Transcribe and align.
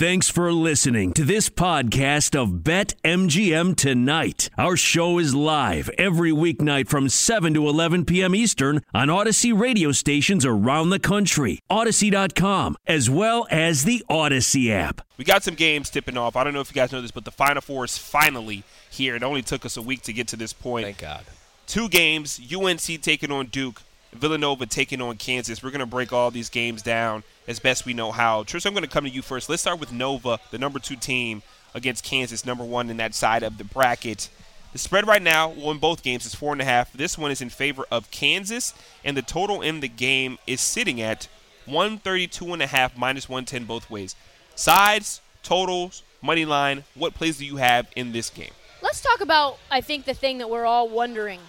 Thanks 0.00 0.30
for 0.30 0.50
listening 0.50 1.12
to 1.12 1.24
this 1.24 1.50
podcast 1.50 2.34
of 2.34 2.64
Bet 2.64 2.94
MGM 3.04 3.76
Tonight. 3.76 4.48
Our 4.56 4.74
show 4.74 5.18
is 5.18 5.34
live 5.34 5.90
every 5.98 6.30
weeknight 6.30 6.88
from 6.88 7.10
7 7.10 7.52
to 7.52 7.68
11 7.68 8.06
p.m. 8.06 8.34
Eastern 8.34 8.80
on 8.94 9.08
Audacy 9.08 9.52
radio 9.52 9.92
stations 9.92 10.46
around 10.46 10.88
the 10.88 10.98
country, 10.98 11.60
Audacy.com, 11.70 12.78
as 12.86 13.10
well 13.10 13.46
as 13.50 13.84
the 13.84 14.02
Audacy 14.08 14.70
app. 14.70 15.02
We 15.18 15.26
got 15.26 15.42
some 15.42 15.54
games 15.54 15.90
tipping 15.90 16.16
off. 16.16 16.34
I 16.34 16.44
don't 16.44 16.54
know 16.54 16.60
if 16.60 16.70
you 16.70 16.80
guys 16.80 16.92
know 16.92 17.02
this, 17.02 17.10
but 17.10 17.26
the 17.26 17.30
Final 17.30 17.60
Four 17.60 17.84
is 17.84 17.98
finally 17.98 18.64
here. 18.88 19.14
It 19.16 19.22
only 19.22 19.42
took 19.42 19.66
us 19.66 19.76
a 19.76 19.82
week 19.82 20.00
to 20.04 20.14
get 20.14 20.28
to 20.28 20.36
this 20.36 20.54
point. 20.54 20.86
Thank 20.86 20.96
God. 20.96 21.26
Two 21.66 21.90
games 21.90 22.40
UNC 22.50 23.02
taking 23.02 23.30
on 23.30 23.48
Duke, 23.48 23.82
Villanova 24.12 24.66
taking 24.66 25.00
on 25.00 25.16
Kansas. 25.16 25.62
We're 25.62 25.70
going 25.70 25.80
to 25.80 25.86
break 25.86 26.12
all 26.12 26.30
these 26.30 26.48
games 26.48 26.82
down 26.82 27.22
as 27.46 27.60
best 27.60 27.86
we 27.86 27.94
know 27.94 28.12
how. 28.12 28.42
Trish, 28.42 28.66
I'm 28.66 28.72
going 28.72 28.84
to 28.84 28.90
come 28.90 29.04
to 29.04 29.10
you 29.10 29.22
first. 29.22 29.48
Let's 29.48 29.62
start 29.62 29.80
with 29.80 29.92
Nova, 29.92 30.40
the 30.50 30.58
number 30.58 30.78
two 30.78 30.96
team 30.96 31.42
against 31.74 32.04
Kansas, 32.04 32.44
number 32.44 32.64
one 32.64 32.90
in 32.90 32.96
that 32.96 33.14
side 33.14 33.42
of 33.42 33.58
the 33.58 33.64
bracket. 33.64 34.28
The 34.72 34.78
spread 34.78 35.06
right 35.06 35.22
now, 35.22 35.52
in 35.52 35.78
both 35.78 36.02
games, 36.02 36.26
is 36.26 36.34
four 36.34 36.52
and 36.52 36.60
a 36.60 36.64
half. 36.64 36.92
This 36.92 37.18
one 37.18 37.30
is 37.30 37.40
in 37.40 37.50
favor 37.50 37.84
of 37.90 38.10
Kansas, 38.10 38.74
and 39.04 39.16
the 39.16 39.22
total 39.22 39.62
in 39.62 39.80
the 39.80 39.88
game 39.88 40.38
is 40.46 40.60
sitting 40.60 41.00
at 41.00 41.28
132 41.66 42.52
and 42.52 42.62
a 42.62 42.66
half 42.66 42.96
minus 42.96 43.28
110 43.28 43.64
both 43.64 43.90
ways. 43.90 44.14
Sides, 44.54 45.20
totals, 45.42 46.02
money 46.22 46.44
line. 46.44 46.84
What 46.94 47.14
plays 47.14 47.38
do 47.38 47.44
you 47.44 47.56
have 47.56 47.88
in 47.96 48.12
this 48.12 48.30
game? 48.30 48.52
Let's 48.82 49.00
talk 49.00 49.20
about 49.20 49.58
I 49.70 49.80
think 49.80 50.04
the 50.04 50.14
thing 50.14 50.38
that 50.38 50.48
we're 50.48 50.64
all 50.64 50.88
wondering 50.88 51.40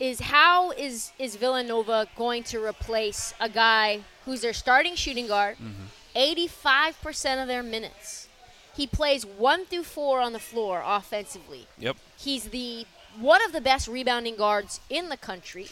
is 0.00 0.20
how 0.20 0.70
is 0.72 1.12
is 1.18 1.36
Villanova 1.36 2.06
going 2.16 2.42
to 2.44 2.64
replace 2.64 3.34
a 3.40 3.48
guy 3.48 4.00
who's 4.24 4.42
their 4.42 4.52
starting 4.52 4.94
shooting 4.94 5.26
guard, 5.26 5.56
mm-hmm. 5.56 5.86
85% 6.16 7.42
of 7.42 7.48
their 7.48 7.62
minutes. 7.62 8.28
He 8.74 8.86
plays 8.86 9.26
1 9.26 9.66
through 9.66 9.82
4 9.84 10.20
on 10.20 10.32
the 10.32 10.38
floor 10.38 10.82
offensively. 10.84 11.66
Yep. 11.78 11.96
He's 12.16 12.44
the 12.44 12.86
one 13.18 13.44
of 13.44 13.52
the 13.52 13.60
best 13.60 13.88
rebounding 13.88 14.36
guards 14.36 14.80
in 14.88 15.08
the 15.08 15.16
country. 15.16 15.68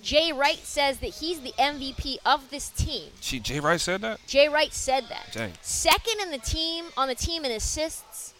Jay 0.00 0.32
Wright 0.32 0.58
says 0.58 0.98
that 0.98 1.14
he's 1.14 1.40
the 1.40 1.52
MVP 1.58 2.18
of 2.24 2.50
this 2.50 2.68
team. 2.68 3.10
She, 3.20 3.40
Jay 3.40 3.58
Wright 3.58 3.80
said 3.80 4.00
that? 4.02 4.20
Jay 4.28 4.48
Wright 4.48 4.72
said 4.72 5.04
that. 5.08 5.30
Dang. 5.32 5.52
Second 5.60 6.20
in 6.20 6.30
the 6.30 6.38
team 6.38 6.86
on 6.96 7.08
the 7.08 7.16
team 7.16 7.44
in 7.44 7.50
assists, 7.50 8.34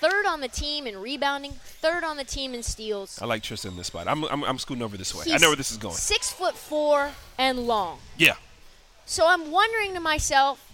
third 0.00 0.26
on 0.26 0.40
the 0.40 0.48
team 0.48 0.86
in 0.86 0.98
rebounding, 0.98 1.52
third 1.52 2.04
on 2.04 2.16
the 2.16 2.24
team 2.24 2.54
in 2.54 2.62
steals. 2.62 3.20
I 3.20 3.26
like 3.26 3.42
Tristan 3.42 3.72
in 3.72 3.76
this 3.76 3.88
spot. 3.88 4.06
I'm, 4.08 4.24
I'm, 4.24 4.44
I'm 4.44 4.58
scooting 4.58 4.82
over 4.82 4.96
this 4.96 5.14
way. 5.14 5.24
I 5.32 5.38
know 5.38 5.48
where 5.48 5.56
this 5.56 5.70
is 5.70 5.76
going. 5.76 5.94
Six 5.94 6.32
foot 6.32 6.54
four 6.54 7.10
and 7.36 7.66
long. 7.66 7.98
Yeah. 8.16 8.34
So 9.06 9.26
I'm 9.26 9.50
wondering 9.50 9.94
to 9.94 10.00
myself, 10.00 10.70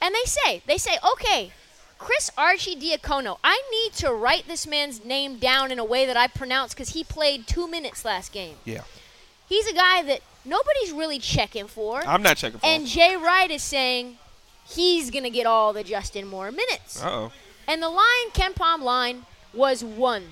and 0.00 0.14
they 0.14 0.24
say, 0.24 0.62
they 0.66 0.78
say, 0.78 0.98
okay, 1.12 1.52
Chris 1.98 2.30
Archie 2.36 2.76
Diacono, 2.76 3.38
I 3.42 3.60
need 3.70 3.92
to 3.94 4.12
write 4.12 4.46
this 4.46 4.66
man's 4.66 5.04
name 5.04 5.38
down 5.38 5.72
in 5.72 5.78
a 5.78 5.84
way 5.84 6.06
that 6.06 6.16
I 6.16 6.26
pronounce 6.26 6.74
because 6.74 6.90
he 6.90 7.02
played 7.02 7.46
two 7.46 7.68
minutes 7.68 8.04
last 8.04 8.32
game. 8.32 8.56
Yeah. 8.64 8.82
He's 9.48 9.66
a 9.66 9.72
guy 9.74 10.02
that 10.02 10.20
nobody's 10.44 10.92
really 10.92 11.18
checking 11.18 11.66
for. 11.66 12.02
I'm 12.06 12.22
not 12.22 12.36
checking 12.36 12.58
for 12.58 12.66
and. 12.66 12.86
Jay 12.86 13.16
Wright 13.16 13.50
is 13.50 13.62
saying 13.62 14.18
he's 14.68 15.10
going 15.10 15.24
to 15.24 15.30
get 15.30 15.46
all 15.46 15.72
the 15.72 15.84
Justin 15.84 16.26
Moore 16.26 16.50
minutes. 16.50 17.02
Uh-oh. 17.02 17.32
And 17.66 17.82
the 17.82 17.88
line, 17.88 18.30
KenPom 18.32 18.80
line, 18.80 19.26
was 19.52 19.82
one 19.82 20.24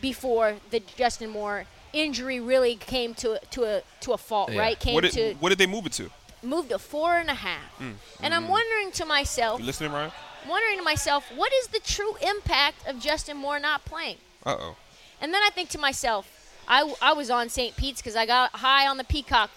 before 0.00 0.56
the 0.70 0.80
Justin 0.96 1.30
Moore 1.30 1.66
injury 1.92 2.40
really 2.40 2.76
came 2.76 3.14
to 3.14 3.38
to 3.50 3.64
a 3.64 3.82
to 4.00 4.12
a 4.12 4.18
fault, 4.18 4.50
Yeah. 4.52 4.60
right? 4.60 4.78
Came 4.78 4.94
What 4.94 5.04
did, 5.04 5.12
to 5.12 5.34
what 5.40 5.48
did 5.50 5.58
they 5.58 5.66
move 5.66 5.86
it 5.86 5.92
to? 5.94 6.10
moved 6.42 6.70
to 6.70 6.78
four 6.78 7.16
and 7.16 7.28
a 7.28 7.34
half. 7.34 7.78
Mm. 7.78 7.94
And 8.22 8.34
I'm 8.34 8.46
mm. 8.46 8.50
wondering 8.50 8.92
to 8.92 9.04
myself, 9.04 9.60
You 9.60 9.66
listening, 9.66 9.92
Ryan? 9.92 10.12
Wondering 10.48 10.78
to 10.78 10.82
myself, 10.82 11.30
what 11.34 11.52
is 11.52 11.66
the 11.68 11.80
true 11.80 12.14
impact 12.22 12.86
of 12.88 12.98
Justin 12.98 13.36
Moore 13.36 13.58
not 13.58 13.84
playing? 13.84 14.16
Uh-oh. 14.46 14.76
And 15.20 15.34
then 15.34 15.42
I 15.44 15.50
think 15.50 15.68
to 15.70 15.78
myself, 15.78 16.26
I, 16.66 16.94
I 17.02 17.12
was 17.12 17.28
on 17.28 17.50
St. 17.50 17.76
Pete's 17.76 18.00
because 18.00 18.16
I 18.16 18.24
got 18.24 18.52
high 18.52 18.86
on 18.86 18.96
the 18.96 19.04
Peacock. 19.04 19.50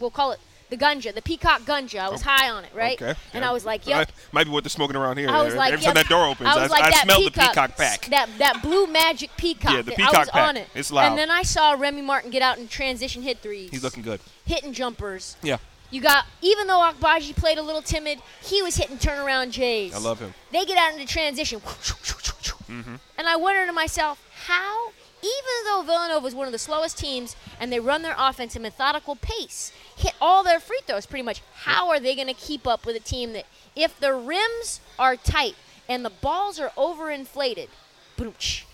We'll 0.00 0.10
call 0.10 0.32
it 0.32 0.40
the 0.70 0.76
Gunja, 0.76 1.14
the 1.14 1.22
Peacock 1.22 1.62
Gunja. 1.62 2.00
I 2.00 2.08
was 2.08 2.22
high 2.22 2.50
on 2.50 2.64
it, 2.64 2.70
right? 2.74 3.00
Okay. 3.00 3.18
And 3.32 3.42
yeah. 3.42 3.50
I 3.50 3.52
was 3.52 3.64
like, 3.64 3.86
yep. 3.86 4.10
Might 4.32 4.44
be 4.44 4.50
what 4.50 4.64
they're 4.64 4.70
smoking 4.70 4.96
around 4.96 5.18
here. 5.18 5.28
I 5.30 5.42
was 5.42 5.54
like, 5.54 5.72
Every 5.72 5.84
time 5.84 5.94
that 5.94 6.08
door 6.08 6.26
opens, 6.26 6.48
I 6.48 6.60
was 6.60 6.70
like 6.70 6.84
I, 6.84 6.90
that 6.90 7.04
smell 7.04 7.18
peacock, 7.18 7.34
the 7.34 7.40
peacock 7.48 7.76
pack. 7.76 8.06
That 8.06 8.28
that 8.38 8.62
blue 8.62 8.86
magic 8.86 9.30
peacock. 9.36 9.72
Yeah, 9.72 9.82
the 9.82 9.92
peacock 9.92 10.14
I 10.14 10.18
was 10.18 10.30
pack. 10.30 10.48
on 10.48 10.56
it. 10.56 10.68
It's 10.74 10.90
loud. 10.90 11.08
And 11.08 11.18
then 11.18 11.30
I 11.30 11.42
saw 11.42 11.72
Remy 11.72 12.02
Martin 12.02 12.30
get 12.30 12.42
out 12.42 12.58
and 12.58 12.68
transition 12.68 13.22
hit 13.22 13.38
threes. 13.38 13.70
He's 13.70 13.82
looking 13.82 14.02
good. 14.02 14.20
hitting 14.44 14.72
jumpers. 14.72 15.36
Yeah. 15.42 15.58
You 15.90 16.02
got 16.02 16.26
even 16.42 16.66
though 16.66 16.80
Agbaji 16.80 17.34
played 17.34 17.58
a 17.58 17.62
little 17.62 17.82
timid, 17.82 18.20
he 18.42 18.62
was 18.62 18.76
hitting 18.76 18.98
turnaround 18.98 19.50
Jays. 19.50 19.94
I 19.94 19.98
love 19.98 20.20
him. 20.20 20.34
They 20.52 20.64
get 20.64 20.76
out 20.76 20.92
into 20.92 21.06
transition. 21.06 21.60
Mm-hmm. 21.60 22.96
And 23.16 23.26
I 23.26 23.36
wonder 23.36 23.64
to 23.66 23.72
myself, 23.72 24.22
how, 24.44 24.92
even 25.22 25.64
though 25.64 25.82
Villanova 25.82 26.26
is 26.26 26.34
one 26.34 26.46
of 26.46 26.52
the 26.52 26.58
slowest 26.58 26.98
teams 26.98 27.36
and 27.60 27.72
they 27.72 27.80
run 27.80 28.02
their 28.02 28.14
offense 28.18 28.54
at 28.56 28.62
methodical 28.62 29.16
pace, 29.16 29.72
hit 29.96 30.14
all 30.20 30.44
their 30.44 30.60
free 30.60 30.80
throws 30.86 31.06
pretty 31.06 31.24
much, 31.24 31.42
how 31.62 31.88
are 31.88 32.00
they 32.00 32.14
going 32.14 32.28
to 32.28 32.34
keep 32.34 32.66
up 32.66 32.86
with 32.86 32.96
a 32.96 33.00
team 33.00 33.32
that, 33.32 33.46
if 33.74 33.98
the 33.98 34.12
rims 34.12 34.80
are 34.98 35.16
tight 35.16 35.54
and 35.88 36.04
the 36.04 36.10
balls 36.10 36.60
are 36.60 36.70
overinflated, 36.76 37.68
boomch, 38.16 38.64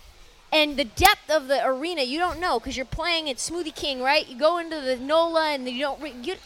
and 0.51 0.77
the 0.77 0.85
depth 0.85 1.29
of 1.29 1.47
the 1.47 1.65
arena 1.65 2.01
you 2.01 2.19
don't 2.19 2.39
know 2.39 2.59
because 2.59 2.77
you're 2.77 2.85
playing 2.85 3.29
at 3.29 3.37
Smoothie 3.37 3.75
King, 3.75 4.01
right? 4.01 4.27
You 4.27 4.37
go 4.37 4.57
into 4.57 4.79
the 4.79 4.95
NOLA 4.97 5.53
and 5.53 5.67
you 5.67 5.81
don't 5.81 6.01
re- 6.01 6.13
get 6.21 6.39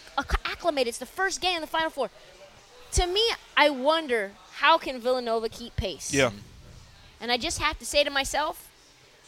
acclimated. 0.46 0.90
It's 0.90 0.98
the 0.98 1.06
first 1.06 1.42
game 1.42 1.56
in 1.56 1.62
the 1.62 1.68
Final 1.68 1.90
Four. 1.90 2.10
To 2.94 3.06
me, 3.06 3.22
I 3.56 3.70
wonder 3.70 4.32
how 4.54 4.78
can 4.78 5.00
Villanova 5.00 5.48
keep 5.50 5.76
pace? 5.76 6.14
Yeah. 6.14 6.32
And 7.22 7.32
I 7.32 7.38
just 7.38 7.60
have 7.60 7.78
to 7.80 7.86
say 7.86 8.04
to 8.04 8.10
myself, 8.10 8.69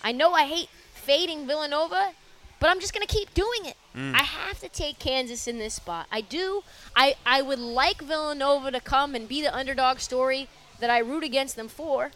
I 0.03 0.11
know 0.11 0.33
I 0.33 0.45
hate 0.45 0.69
fading 0.93 1.47
Villanova, 1.47 2.11
but 2.59 2.69
I'm 2.69 2.79
just 2.79 2.93
going 2.93 3.05
to 3.05 3.13
keep 3.13 3.33
doing 3.33 3.65
it. 3.65 3.75
Mm. 3.95 4.13
I 4.13 4.23
have 4.23 4.59
to 4.59 4.69
take 4.69 4.99
Kansas 4.99 5.47
in 5.47 5.57
this 5.59 5.73
spot. 5.75 6.07
I 6.11 6.21
do. 6.21 6.63
I, 6.95 7.15
I 7.25 7.41
would 7.41 7.59
like 7.59 8.01
Villanova 8.01 8.71
to 8.71 8.79
come 8.79 9.15
and 9.15 9.27
be 9.27 9.41
the 9.41 9.53
underdog 9.55 9.99
story 9.99 10.47
that 10.79 10.89
I 10.89 10.99
root 10.99 11.23
against 11.23 11.55
them 11.55 11.67
for, 11.67 12.11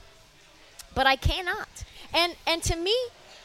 but 0.94 1.06
I 1.06 1.16
cannot. 1.16 1.84
And 2.14 2.36
and 2.48 2.64
to 2.64 2.76
me, 2.76 2.96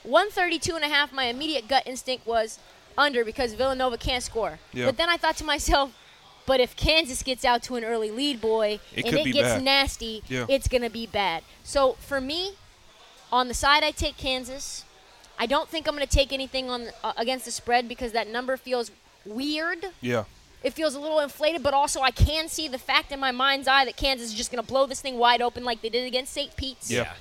132 0.04 0.74
and 0.76 0.84
a 0.84 0.88
half, 0.88 1.12
my 1.12 1.24
immediate 1.24 1.68
gut 1.68 1.82
instinct 1.86 2.26
was 2.26 2.58
under 2.96 3.24
because 3.24 3.54
Villanova 3.54 3.98
can't 3.98 4.22
score. 4.22 4.58
Yeah. 4.72 4.86
But 4.86 4.96
then 4.96 5.08
I 5.08 5.16
thought 5.16 5.36
to 5.38 5.44
myself, 5.44 5.92
but 6.46 6.60
if 6.60 6.76
Kansas 6.76 7.22
gets 7.22 7.44
out 7.44 7.62
to 7.64 7.76
an 7.76 7.84
early 7.84 8.10
lead, 8.10 8.40
boy, 8.40 8.78
It 8.94 9.04
and 9.06 9.14
it 9.14 9.32
gets 9.32 9.48
bad. 9.54 9.62
nasty, 9.62 10.22
Yeah. 10.28 10.46
it's 10.48 10.68
going 10.68 10.82
to 10.82 10.90
be 10.90 11.06
bad. 11.06 11.42
So 11.64 11.94
for 12.00 12.20
me, 12.20 12.52
on 13.32 13.48
the 13.48 13.54
side, 13.54 13.82
I 13.82 13.90
take 13.90 14.16
Kansas. 14.16 14.84
I 15.38 15.46
don't 15.46 15.68
think 15.68 15.88
I'm 15.88 15.94
going 15.94 16.06
to 16.06 16.12
take 16.12 16.32
anything 16.32 16.68
on 16.68 16.88
uh, 17.02 17.12
against 17.16 17.44
the 17.46 17.50
spread 17.50 17.88
because 17.88 18.12
that 18.12 18.28
number 18.28 18.56
feels 18.56 18.90
weird. 19.24 19.86
Yeah. 20.00 20.24
it 20.62 20.72
feels 20.74 20.94
a 20.94 21.00
little 21.00 21.20
inflated, 21.20 21.62
but 21.62 21.72
also 21.72 22.00
I 22.00 22.10
can 22.10 22.48
see 22.48 22.68
the 22.68 22.78
fact 22.78 23.12
in 23.12 23.20
my 23.20 23.30
mind's 23.30 23.66
eye 23.68 23.84
that 23.86 23.96
Kansas 23.96 24.28
is 24.28 24.34
just 24.34 24.52
going 24.52 24.62
to 24.62 24.68
blow 24.68 24.86
this 24.86 25.00
thing 25.00 25.16
wide 25.18 25.40
open 25.40 25.64
like 25.64 25.80
they 25.80 25.88
did 25.88 26.06
against 26.06 26.32
St. 26.32 26.54
Pete's. 26.56 26.90
Yeah. 26.90 27.12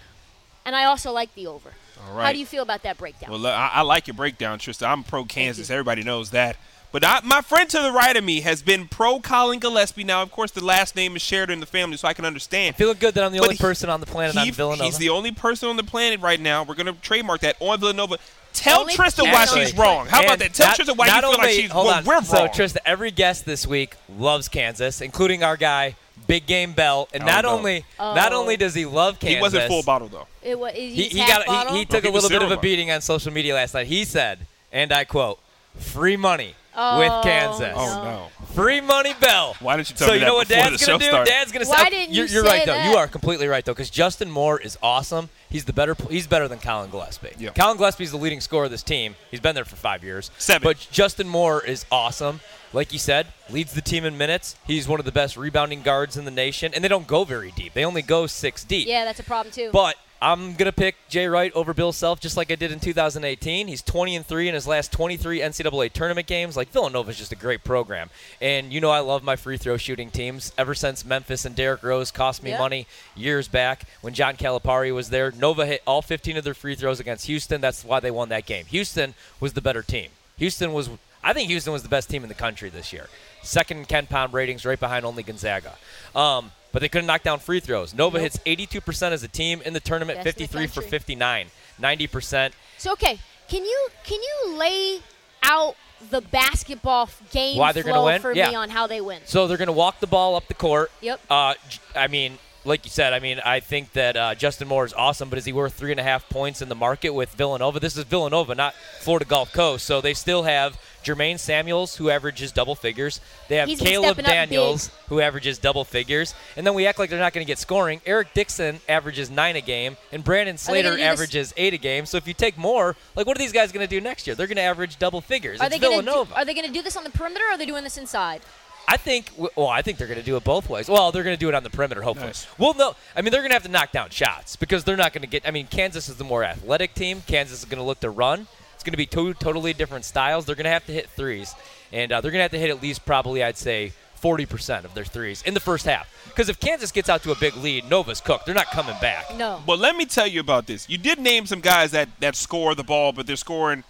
And 0.65 0.75
I 0.75 0.85
also 0.85 1.11
like 1.11 1.33
the 1.35 1.47
over. 1.47 1.71
All 2.07 2.17
How 2.17 2.31
do 2.33 2.39
you 2.39 2.45
feel 2.45 2.63
about 2.63 2.83
that 2.83 2.97
breakdown? 2.97 3.31
Well, 3.31 3.47
I, 3.47 3.71
I 3.75 3.81
like 3.81 4.07
your 4.07 4.13
breakdown, 4.13 4.59
Tristan. 4.59 4.89
I'm 4.89 5.03
pro 5.03 5.23
Kansas. 5.25 5.69
Everybody 5.69 6.03
knows 6.03 6.31
that. 6.31 6.57
But 6.91 7.03
I, 7.06 7.19
my 7.24 7.41
friend 7.41 7.69
to 7.69 7.81
the 7.81 7.91
right 7.91 8.15
of 8.18 8.24
me 8.24 8.41
has 8.41 8.63
been 8.63 8.88
pro 8.88 9.19
Colin 9.19 9.59
Gillespie. 9.59 10.03
Now, 10.03 10.24
of 10.24 10.31
course, 10.31 10.50
the 10.51 10.65
last 10.65 10.95
name 10.95 11.15
is 11.15 11.21
shared 11.21 11.51
in 11.51 11.59
the 11.59 11.68
family, 11.68 11.97
so 11.97 12.07
I 12.07 12.13
can 12.13 12.25
understand. 12.25 12.75
Feeling 12.75 12.97
good 13.00 13.13
that 13.13 13.24
I'm 13.24 13.31
the 13.31 13.38
But 13.39 13.45
only 13.45 13.56
he- 13.57 13.62
person 13.62 13.89
on 13.91 14.00
the 14.00 14.07
planet 14.07 14.33
He- 14.36 14.41
on 14.50 14.51
Villanova. 14.51 14.83
He's 14.86 14.97
the 14.97 15.09
only 15.09 15.31
person 15.31 15.69
on 15.69 15.77
the 15.77 15.83
planet 15.83 16.19
right 16.21 16.39
now. 16.39 16.63
We're 16.63 16.74
going 16.75 16.88
to 16.88 16.94
trademark 16.94 17.41
that 17.41 17.57
on 17.59 17.80
Villanova. 17.80 18.18
Tell 18.53 18.80
Only 18.81 18.95
Tristan 18.95 19.30
why 19.31 19.45
she's 19.45 19.75
wrong. 19.77 20.07
How 20.07 20.24
about 20.24 20.39
that? 20.39 20.56
Tell 20.56 20.65
not- 20.68 20.75
Tristan 20.77 20.97
why 20.97 21.06
you 21.06 21.12
not 21.12 21.21
feel 21.21 21.30
like 21.31 21.39
only- 21.41 21.53
she's 21.62 21.71
hold 21.71 21.86
well, 21.86 21.95
on. 21.97 22.03
we're 22.06 22.13
wrong. 22.13 22.24
So 22.24 22.38
wrong. 22.39 22.50
Tristan, 22.51 22.81
every 22.86 23.12
guest 23.12 23.45
this 23.45 23.68
week 23.68 23.94
loves 24.18 24.47
Kansas, 24.47 25.00
including 25.01 25.44
our 25.44 25.56
guy 25.57 25.95
Big 26.25 26.47
Game 26.47 26.74
Bell. 26.74 27.07
And 27.13 27.21
Oh, 27.21 27.25
not 27.27 27.44
no. 27.44 27.51
only 27.51 27.85
not 28.00 28.33
Oh. 28.33 28.39
only 28.42 28.57
does 28.57 28.74
he 28.74 28.85
love 28.85 29.19
Kansas, 29.19 29.35
he 29.38 29.42
wasn't 29.42 29.68
full 29.68 29.83
bottle 29.83 30.07
though. 30.07 30.25
it 30.42 30.57
was, 30.59 30.74
he, 30.74 30.89
he's 30.89 31.12
he 31.12 31.19
got 31.19 31.45
bottle? 31.45 31.74
he, 31.74 31.80
he 31.80 31.85
took 31.85 32.03
he 32.03 32.09
a 32.09 32.12
little 32.12 32.27
bit 32.30 32.38
of 32.38 32.42
zero 32.42 32.45
a 32.45 32.56
bottle. 32.56 32.62
beating 32.62 32.89
on 32.89 33.01
social 33.01 33.31
media 33.31 33.53
last 33.53 33.75
night. 33.75 33.85
He 33.85 34.03
said, 34.03 34.39
and 34.71 34.92
I 34.92 35.03
quote, 35.06 35.39
"Free 35.80 36.18
money 36.18 36.56
Oh, 36.75 37.00
with 37.00 37.24
Kansas." 37.24 37.74
Oh 37.75 38.04
no. 38.04 38.45
Free 38.54 38.81
money 38.81 39.13
Bell. 39.19 39.56
Why 39.60 39.77
didn't 39.77 39.92
you 39.92 39.95
tell 39.95 40.07
so 40.07 40.13
me 40.13 40.19
you 40.19 40.19
that 40.21 40.25
know 40.27 40.36
what 40.36 40.48
before 40.48 40.63
Dad's 40.63 40.80
the 40.80 40.86
gonna 40.86 41.00
show 41.00 41.06
do? 41.06 41.10
started? 41.12 41.30
Dad's 41.30 41.51
gonna. 41.51 41.66
Why 41.66 41.83
say, 41.83 41.89
didn't 41.89 42.13
you're, 42.16 42.25
you 42.25 42.33
you're 42.33 42.44
say 42.44 42.50
right 42.50 42.66
though. 42.66 42.92
You 42.92 42.98
are 42.98 43.07
completely 43.07 43.48
right 43.48 43.63
though, 43.63 43.74
because 43.74 43.89
Justin 43.89 44.30
Moore 44.30 44.60
is 44.60 44.77
awesome. 44.81 45.30
He's 45.50 45.66
the 45.66 45.74
better. 45.74 45.95
He's 46.10 46.27
better 46.27 46.48
than 46.48 46.60
Colin 46.60 46.89
Gillespie. 46.89 47.36
Yeah. 47.38 47.51
Colin 47.51 47.77
Gillespie's 47.77 48.12
the 48.12 48.18
leading 48.18 48.42
scorer 48.42 48.66
of 48.66 48.71
this 48.71 48.83
team. 48.83 49.16
He's 49.31 49.39
been 49.39 49.56
there 49.56 49.66
for 49.66 49.75
five 49.75 50.04
years. 50.04 50.31
Seven. 50.38 50.63
But 50.63 50.88
Justin 50.92 51.27
Moore 51.27 51.63
is 51.63 51.86
awesome. 51.92 52.39
Like 52.71 52.94
you 52.94 53.00
said, 53.00 53.27
leads 53.50 53.74
the 53.74 53.81
team 53.81 54.06
in 54.06 54.18
minutes. 54.18 54.56
He's 54.66 54.88
one 54.88 55.00
of 55.00 55.06
the 55.06 55.12
best 55.12 55.38
rebounding 55.38 55.81
guards 55.81 56.18
in 56.18 56.25
the 56.25 56.31
nation, 56.31 56.71
and 56.74 56.83
they 56.83 56.88
don't 56.88 57.07
go 57.07 57.24
very 57.24 57.51
deep. 57.51 57.74
They 57.74 57.83
only 57.83 58.04
go 58.04 58.27
six 58.27 58.63
deep. 58.63 58.88
Yeah, 58.88 59.06
that's 59.06 59.19
a 59.19 59.24
problem 59.24 59.51
too. 59.51 59.69
But 59.71 59.95
I'm 60.21 60.56
gonna 60.56 60.74
pick 60.74 60.95
Jay 61.07 61.27
Wright 61.27 61.51
over 61.56 61.74
Bill 61.74 61.94
Self, 61.94 62.19
just 62.19 62.36
like 62.36 62.51
I 62.51 62.56
did 62.56 62.74
in 62.74 62.81
2018. 62.81 63.68
He's 63.68 63.81
20 63.81 64.18
and 64.18 64.25
three 64.25 64.50
in 64.50 64.54
his 64.54 64.68
last 64.68 64.92
23 64.92 65.39
NCAA 65.39 65.94
tournament 65.94 66.27
games. 66.27 66.57
Like 66.57 66.69
Villanova 66.69 67.12
is 67.12 67.18
just 67.18 67.31
a 67.31 67.38
great 67.38 67.63
program, 67.63 68.10
and 68.42 68.74
you 68.74 68.81
know 68.81 68.89
I 68.89 69.00
love 69.00 69.24
my 69.24 69.38
free 69.38 69.56
throw 69.57 69.77
shooting 69.77 70.12
teams. 70.12 70.51
Ever 70.57 70.75
since 70.75 71.06
Memphis 71.06 71.45
and 71.45 71.56
Derrick 71.56 71.83
Rose 71.83 72.12
cost 72.12 72.44
me 72.44 72.50
Yeah. 72.50 72.60
money 72.60 72.86
years 73.16 73.48
back 73.48 73.83
when 74.01 74.13
John 74.13 74.36
Calipari 74.36 74.94
was 74.94 75.10
there, 75.10 75.31
Nova 75.31 75.66
hit 75.66 75.81
all 75.88 76.01
15 76.01 76.36
of 76.36 76.44
their 76.44 76.54
free 76.54 76.75
throws 76.75 77.00
against 77.00 77.27
Houston. 77.27 77.62
That's 77.62 77.86
why 77.86 78.01
they 78.01 78.12
won 78.12 78.27
that 78.30 78.45
game. 78.45 78.66
Houston 78.66 79.13
was 79.39 79.54
the 79.54 79.62
better 79.62 79.81
team. 79.81 80.10
Houston 80.38 80.74
was, 80.74 80.89
I 81.24 81.31
think 81.33 81.48
Houston 81.50 81.71
was 81.71 81.83
the 81.83 81.89
best 81.89 82.10
team 82.10 82.24
in 82.24 82.30
the 82.30 82.36
country 82.36 82.69
this 82.69 82.92
year. 82.92 83.07
Second 83.42 83.77
in 83.77 83.86
KenPom 83.86 84.33
ratings, 84.33 84.66
right 84.66 84.80
behind 84.80 85.06
only 85.06 85.24
Gonzaga. 85.24 85.75
Um, 86.13 86.51
but 86.71 86.80
they 86.81 86.89
couldn't 86.89 87.07
knock 87.07 87.24
down 87.24 87.39
free 87.39 87.60
throws. 87.60 87.94
Nova 87.94 88.18
Nope. 88.18 88.24
hits 88.24 88.38
82% 88.45 89.12
as 89.12 89.24
a 89.24 89.27
team 89.27 89.62
in 89.66 89.74
the 89.74 89.80
tournament, 89.80 90.24
Best 90.24 90.38
in 90.38 90.44
the 90.44 90.48
53 90.48 90.68
for 90.68 90.81
59, 90.81 91.48
90%. 91.81 92.51
So 92.77 92.92
okay, 92.94 93.19
can 93.48 93.63
you 93.63 93.88
can 94.04 94.19
you 94.21 94.56
lay 94.57 95.00
out 95.44 95.75
the 96.12 96.21
basketball 96.21 97.10
game 97.31 97.57
Why 97.57 97.71
they're 97.74 97.83
flow 97.83 98.06
win? 98.06 98.21
for 98.21 98.31
Yeah. 98.33 98.50
me 98.50 98.56
on 98.56 98.69
how 98.69 98.88
they 98.88 99.01
win? 99.01 99.21
So 99.25 99.48
they're 99.48 99.57
going 99.57 99.68
to 99.68 99.74
walk 99.74 100.00
the 100.00 100.07
ball 100.07 100.36
up 100.36 100.48
the 100.48 100.54
court. 100.54 100.92
Yep. 101.01 101.19
Uh, 101.30 101.56
I 101.95 102.07
mean, 102.07 102.38
like 102.63 102.86
you 102.86 102.92
said, 102.92 103.12
I 103.13 103.19
mean, 103.19 103.39
I 103.44 103.60
think 103.60 103.94
that 103.94 104.16
uh, 104.16 104.36
Justin 104.36 104.68
Moore 104.68 104.86
is 104.86 104.94
awesome, 104.94 105.30
but 105.30 105.38
is 105.39 105.45
he 105.45 105.51
worth 105.54 105.74
three 105.74 105.92
and 105.92 106.00
a 106.00 106.04
half 106.04 106.27
points 106.30 106.62
in 106.62 106.69
the 106.69 106.75
market 106.75 107.10
with 107.13 107.33
Villanova? 107.33 107.80
This 107.80 107.98
is 107.98 108.04
Villanova, 108.06 108.54
not 108.56 108.75
Florida 109.01 109.25
Gulf 109.25 109.51
Coast. 109.51 109.86
So 109.86 110.00
they 110.01 110.13
still 110.13 110.44
have 110.44 110.77
Jermaine 111.03 111.39
Samuels, 111.39 111.95
who 111.95 112.09
averages 112.09 112.51
double 112.51 112.75
figures. 112.75 113.21
They 113.47 113.57
have 113.57 113.67
He's 113.67 113.79
Caleb 113.79 114.17
Daniels, 114.17 114.91
who 115.07 115.21
averages 115.21 115.57
double 115.57 115.83
figures. 115.83 116.33
And 116.55 116.65
then 116.65 116.73
we 116.73 116.85
act 116.87 116.99
like 116.99 117.09
they're 117.09 117.19
not 117.19 117.33
going 117.33 117.45
to 117.45 117.47
get 117.47 117.57
scoring. 117.57 118.01
Eric 118.05 118.33
Dixon 118.33 118.79
averages 118.87 119.29
nine 119.29 119.55
a 119.55 119.61
game, 119.61 119.97
and 120.11 120.23
Brandon 120.23 120.57
Slater 120.57 120.91
gonna 120.91 121.03
averages 121.03 121.53
eight 121.57 121.73
a 121.73 121.77
game. 121.77 122.05
So 122.05 122.17
if 122.17 122.27
you 122.27 122.33
take 122.33 122.57
more, 122.57 122.95
like, 123.15 123.25
what 123.27 123.37
are 123.37 123.39
these 123.39 123.53
guys 123.53 123.71
going 123.71 123.85
to 123.85 123.89
do 123.89 124.01
next 124.01 124.27
year? 124.27 124.35
They're 124.35 124.47
going 124.47 124.57
to 124.57 124.61
average 124.61 124.99
double 124.99 125.21
figures. 125.21 125.59
Are 125.59 125.65
it's 125.67 125.75
they 125.75 125.79
gonna 125.79 126.01
do, 126.01 126.01
Villanova. 126.03 126.35
are 126.35 126.45
they 126.45 126.53
going 126.53 126.67
to 126.67 126.73
do 126.73 126.81
this 126.81 126.95
on 126.97 127.03
the 127.03 127.09
perimeter 127.09 127.45
or 127.45 127.53
are 127.53 127.57
they 127.57 127.65
doing 127.65 127.83
this 127.83 127.97
inside? 127.97 128.41
I 128.87 128.97
think. 128.97 129.31
Well, 129.37 129.67
I 129.67 129.83
think 129.83 129.99
they're 129.99 130.07
going 130.07 130.19
to 130.19 130.25
do 130.25 130.35
it 130.35 130.43
both 130.43 130.67
ways. 130.67 130.89
Well, 130.89 131.11
they're 131.11 131.23
going 131.23 131.35
to 131.35 131.39
do 131.39 131.47
it 131.47 131.53
on 131.53 131.61
the 131.61 131.69
perimeter, 131.69 132.01
hopefully. 132.01 132.29
Nice. 132.29 132.47
Well, 132.57 132.73
no. 132.73 132.95
I 133.15 133.21
mean, 133.21 133.31
they're 133.31 133.41
going 133.41 133.51
to 133.51 133.55
have 133.55 133.63
to 133.63 133.69
knock 133.69 133.91
down 133.91 134.09
shots 134.09 134.55
because 134.55 134.83
they're 134.83 134.97
not 134.97 135.13
going 135.13 135.21
to 135.21 135.27
get. 135.27 135.47
I 135.47 135.51
mean, 135.51 135.67
Kansas 135.67 136.09
is 136.09 136.15
the 136.15 136.23
more 136.23 136.43
athletic 136.43 136.95
team. 136.95 137.21
Kansas 137.27 137.59
is 137.59 137.65
going 137.65 137.77
to 137.77 137.83
look 137.83 137.99
to 137.99 138.09
run. 138.09 138.47
It's 138.79 138.83
going 138.85 138.93
to 138.93 138.97
be 138.97 139.05
two 139.05 139.33
totally 139.33 139.73
different 139.73 140.05
styles. 140.05 140.45
They're 140.45 140.55
going 140.55 140.63
to 140.63 140.69
have 140.69 140.85
to 140.85 140.93
hit 140.93 141.09
threes, 141.09 141.53
and 141.91 142.13
uh, 142.13 142.21
they're 142.21 142.31
going 142.31 142.39
to 142.39 142.43
have 142.43 142.51
to 142.51 142.57
hit 142.57 142.69
at 142.69 142.81
least 142.81 143.05
probably, 143.05 143.43
I'd 143.43 143.57
say, 143.57 143.91
40% 144.21 144.85
of 144.85 144.93
their 144.93 145.03
threes 145.03 145.41
in 145.41 145.53
the 145.53 145.59
first 145.59 145.85
half. 145.85 146.07
Because 146.29 146.47
if 146.47 146.61
Kansas 146.61 146.93
gets 146.93 147.09
out 147.09 147.21
to 147.23 147.31
a 147.31 147.35
big 147.35 147.57
lead, 147.57 147.89
Nova's 147.89 148.21
cooked. 148.21 148.45
They're 148.45 148.55
not 148.55 148.67
coming 148.67 148.95
back. 149.01 149.35
No. 149.35 149.61
But 149.67 149.79
let 149.79 149.97
me 149.97 150.05
tell 150.05 150.27
you 150.27 150.39
about 150.39 150.65
this. 150.65 150.89
You 150.89 150.97
did 150.97 151.19
name 151.19 151.45
some 151.45 151.59
guys 151.59 151.91
that, 151.91 152.07
that 152.21 152.37
score 152.37 152.73
the 152.73 152.85
ball, 152.85 153.11
but 153.11 153.27
they're 153.27 153.35
scoring 153.35 153.83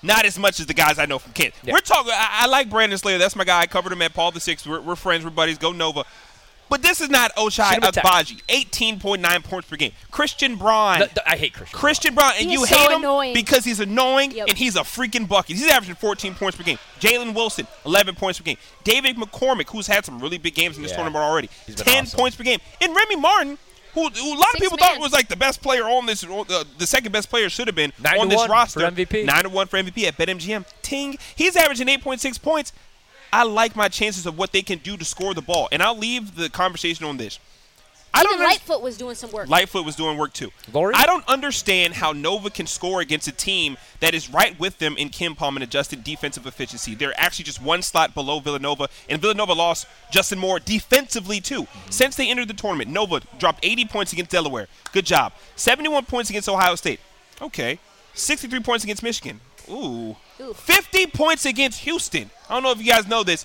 not 0.00 0.24
as 0.24 0.38
much 0.38 0.60
as 0.60 0.66
the 0.66 0.74
guys 0.74 1.00
I 1.00 1.06
know 1.06 1.18
from 1.18 1.32
Kent. 1.32 1.54
Yeah. 1.64 1.72
We're 1.72 1.80
talking. 1.80 2.12
I, 2.14 2.42
I 2.42 2.46
like 2.46 2.70
Brandon 2.70 2.98
Slater. 2.98 3.18
That's 3.18 3.34
my 3.34 3.42
guy. 3.42 3.62
I 3.62 3.66
covered 3.66 3.92
him 3.92 4.02
at 4.02 4.14
Paul 4.14 4.30
the 4.30 4.38
Six. 4.38 4.64
We're, 4.64 4.80
we're 4.80 4.94
friends. 4.94 5.24
We're 5.24 5.30
buddies. 5.30 5.58
Go 5.58 5.72
Nova. 5.72 6.04
But 6.68 6.82
this 6.82 7.00
is 7.00 7.08
not 7.08 7.34
Ochai 7.36 7.68
Shoot 7.74 7.76
him 7.76 7.82
a 7.84 7.92
text. 7.92 8.10
Agbaji. 8.10 8.42
18.9 8.48 9.44
points 9.44 9.68
per 9.68 9.76
game. 9.76 9.92
Christian 10.10 10.56
Braun. 10.56 10.98
Th- 10.98 11.10
th- 11.10 11.26
I 11.26 11.36
hate 11.36 11.52
Christian. 11.54 11.78
Christian 11.78 12.14
Braun, 12.14 12.32
and 12.38 12.50
you 12.50 12.66
so 12.66 12.76
hate 12.76 12.90
him 12.90 13.00
annoying. 13.00 13.34
because 13.34 13.64
he's 13.64 13.78
annoying 13.80 14.32
Yep. 14.32 14.48
and 14.48 14.58
he's 14.58 14.74
a 14.76 14.80
freaking 14.80 15.28
bucket. 15.28 15.56
He's 15.56 15.68
averaging 15.70 15.94
14 15.94 16.34
points 16.34 16.56
per 16.56 16.64
game. 16.64 16.78
Jalen 17.00 17.34
Wilson, 17.34 17.66
11 17.84 18.16
points 18.16 18.38
per 18.40 18.44
game. 18.44 18.56
David 18.82 19.16
McCormick, 19.16 19.68
who's 19.70 19.86
had 19.86 20.04
some 20.04 20.18
really 20.20 20.38
big 20.38 20.54
games 20.54 20.76
in 20.76 20.82
this 20.82 20.90
Yeah. 20.90 20.96
tournament 20.96 21.22
already, 21.24 21.48
10 21.76 22.04
awesome. 22.04 22.18
points 22.18 22.36
per 22.36 22.42
game. 22.42 22.58
And 22.80 22.94
Remy 22.96 23.16
Martin, 23.16 23.58
who, 23.94 24.08
who 24.08 24.34
a 24.34 24.36
lot 24.36 24.52
of 24.54 24.60
people 24.60 24.76
man. 24.78 24.94
thought 24.94 25.00
was 25.00 25.12
like 25.12 25.28
the 25.28 25.36
best 25.36 25.62
player 25.62 25.84
on 25.84 26.04
this, 26.06 26.22
uh, 26.24 26.64
the 26.78 26.86
second 26.86 27.12
best 27.12 27.30
player 27.30 27.48
should 27.48 27.66
have 27.68 27.76
been 27.76 27.92
Nine 27.98 28.18
on 28.18 28.26
to 28.26 28.30
this 28.30 28.38
one 28.40 28.50
roster. 28.50 28.80
for 28.80 28.86
MVP. 28.86 29.24
9 29.24 29.44
to 29.44 29.48
1 29.50 29.66
for 29.68 29.76
MVP 29.78 30.06
at 30.06 30.16
BetMGM. 30.18 30.64
Ting, 30.82 31.16
he's 31.36 31.54
averaging 31.56 31.86
8.6 31.88 32.36
points. 32.42 32.72
I 33.36 33.42
like 33.42 33.76
my 33.76 33.88
chances 33.88 34.24
of 34.24 34.38
what 34.38 34.52
they 34.52 34.62
can 34.62 34.78
do 34.78 34.96
to 34.96 35.04
score 35.04 35.34
the 35.34 35.42
ball. 35.42 35.68
And 35.70 35.82
I'll 35.82 35.98
leave 35.98 36.36
the 36.36 36.48
conversation 36.48 37.04
on 37.04 37.18
this. 37.18 37.38
I 38.14 38.20
Even 38.20 38.30
don't 38.30 38.40
understand- 38.40 38.50
Lightfoot 38.70 38.82
was 38.82 38.96
doing 38.96 39.14
some 39.14 39.30
work. 39.30 39.46
Lightfoot 39.46 39.84
was 39.84 39.94
doing 39.94 40.16
work 40.16 40.32
too. 40.32 40.50
Lori? 40.72 40.94
I 40.94 41.04
don't 41.04 41.28
understand 41.28 41.92
how 41.92 42.12
Nova 42.12 42.48
can 42.48 42.66
score 42.66 43.02
against 43.02 43.28
a 43.28 43.32
team 43.32 43.76
that 44.00 44.14
is 44.14 44.30
right 44.30 44.58
with 44.58 44.78
them 44.78 44.96
in 44.96 45.10
KenPom 45.10 45.54
and 45.54 45.62
adjusted 45.62 46.02
defensive 46.02 46.46
efficiency. 46.46 46.94
They're 46.94 47.12
actually 47.20 47.44
just 47.44 47.60
one 47.60 47.82
slot 47.82 48.14
below 48.14 48.40
Villanova, 48.40 48.88
and 49.10 49.20
Villanova 49.20 49.52
lost 49.52 49.86
Justin 50.10 50.38
Moore 50.38 50.58
defensively 50.58 51.42
too. 51.42 51.64
Mm-hmm. 51.64 51.90
Since 51.90 52.16
they 52.16 52.30
entered 52.30 52.48
the 52.48 52.54
tournament, 52.54 52.88
Nova 52.88 53.20
dropped 53.38 53.60
80 53.62 53.84
points 53.84 54.14
against 54.14 54.30
Delaware. 54.30 54.68
Good 54.92 55.04
job. 55.04 55.34
71 55.56 56.06
points 56.06 56.30
against 56.30 56.48
Ohio 56.48 56.74
State. 56.74 57.00
Okay. 57.42 57.78
63 58.14 58.60
points 58.60 58.82
against 58.82 59.02
Michigan. 59.02 59.40
Ooh. 59.68 60.16
Ooh. 60.40 60.52
50 60.54 61.06
points 61.08 61.44
against 61.46 61.80
Houston. 61.80 62.30
I 62.48 62.54
don't 62.54 62.62
know 62.62 62.72
if 62.72 62.78
you 62.78 62.90
guys 62.90 63.06
know 63.06 63.22
this. 63.22 63.44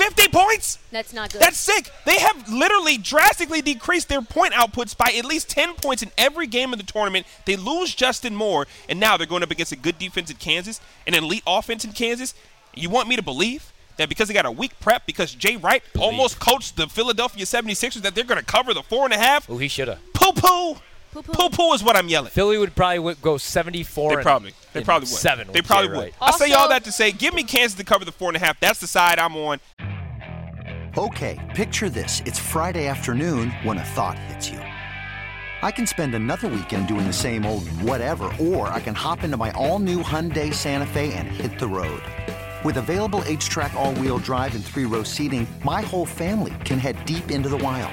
50 0.00 0.28
points? 0.28 0.78
That's 0.90 1.12
not 1.12 1.30
good. 1.30 1.42
That's 1.42 1.58
sick. 1.58 1.90
They 2.06 2.18
have 2.18 2.48
literally 2.48 2.96
drastically 2.96 3.60
decreased 3.60 4.08
their 4.08 4.22
point 4.22 4.54
outputs 4.54 4.96
by 4.96 5.12
at 5.16 5.26
least 5.26 5.50
10 5.50 5.74
points 5.74 6.02
in 6.02 6.10
every 6.16 6.46
game 6.46 6.72
of 6.72 6.78
the 6.78 6.86
tournament. 6.86 7.26
They 7.44 7.56
lose 7.56 7.94
Justin 7.94 8.34
Moore, 8.34 8.66
and 8.88 8.98
now 8.98 9.18
they're 9.18 9.26
going 9.26 9.42
up 9.42 9.50
against 9.50 9.72
a 9.72 9.76
good 9.76 9.98
defense 9.98 10.30
in 10.30 10.36
Kansas, 10.36 10.80
an 11.06 11.14
elite 11.14 11.42
offense 11.46 11.84
in 11.84 11.92
Kansas. 11.92 12.32
You 12.74 12.88
want 12.88 13.08
me 13.08 13.16
to 13.16 13.22
believe 13.22 13.72
that 13.98 14.08
because 14.08 14.28
they 14.28 14.34
got 14.34 14.46
a 14.46 14.50
week 14.50 14.72
prep, 14.80 15.04
because 15.04 15.34
Jay 15.34 15.56
Wright 15.56 15.82
almost 15.98 16.40
coached 16.40 16.76
the 16.76 16.86
Philadelphia 16.86 17.44
76ers, 17.44 18.00
that 18.00 18.14
they're 18.14 18.24
going 18.24 18.40
to 18.40 18.46
cover 18.46 18.72
the 18.72 18.82
four 18.82 19.04
and 19.04 19.12
a 19.12 19.18
half? 19.18 19.50
Oh, 19.50 19.58
he 19.58 19.68
should 19.68 19.88
have. 19.88 19.98
Poo 20.14 20.32
poo. 20.32 20.80
Poo-poo. 21.12 21.32
Poo 21.32 21.48
poo 21.50 21.72
is 21.72 21.82
what 21.82 21.96
I'm 21.96 22.08
yelling. 22.08 22.30
Philly 22.30 22.56
would 22.56 22.74
probably 22.76 23.14
go 23.20 23.36
74. 23.36 24.16
They 24.16 24.22
probably, 24.22 24.52
they 24.72 24.84
probably 24.84 25.06
would. 25.06 25.18
Seven. 25.18 25.48
They 25.52 25.60
probably 25.62 25.88
Jay 25.88 25.94
would. 25.94 26.02
Wright. 26.02 26.14
I 26.20 26.30
say 26.32 26.52
all 26.52 26.68
that 26.68 26.84
to 26.84 26.92
say, 26.92 27.10
give 27.10 27.34
me 27.34 27.42
Kansas 27.42 27.76
to 27.78 27.84
cover 27.84 28.04
the 28.04 28.12
four 28.12 28.28
and 28.28 28.36
a 28.36 28.40
half. 28.40 28.60
That's 28.60 28.78
the 28.78 28.86
side 28.86 29.18
I'm 29.18 29.34
on. 29.36 29.58
Okay, 30.96 31.38
picture 31.54 31.88
this. 31.88 32.20
It's 32.26 32.38
Friday 32.38 32.86
afternoon 32.86 33.50
when 33.62 33.78
a 33.78 33.84
thought 33.84 34.18
hits 34.18 34.50
you. 34.50 34.58
I 35.62 35.70
can 35.70 35.86
spend 35.86 36.14
another 36.14 36.48
weekend 36.48 36.88
doing 36.88 37.06
the 37.06 37.12
same 37.12 37.44
old 37.44 37.68
whatever, 37.82 38.32
or 38.40 38.68
I 38.68 38.80
can 38.80 38.94
hop 38.94 39.22
into 39.22 39.36
my 39.36 39.50
all 39.52 39.78
new 39.78 40.02
Hyundai 40.02 40.54
Santa 40.54 40.86
Fe 40.86 41.12
and 41.12 41.28
hit 41.28 41.58
the 41.58 41.68
road. 41.68 42.02
With 42.64 42.76
available 42.76 43.20
HTRAC, 43.20 43.74
all 43.74 43.94
wheel 43.94 44.18
drive, 44.18 44.54
and 44.54 44.64
three 44.64 44.84
row 44.84 45.02
seating, 45.02 45.46
my 45.64 45.82
whole 45.82 46.06
family 46.06 46.54
can 46.64 46.78
head 46.78 46.96
deep 47.04 47.30
into 47.30 47.48
the 47.48 47.58
wild. 47.58 47.92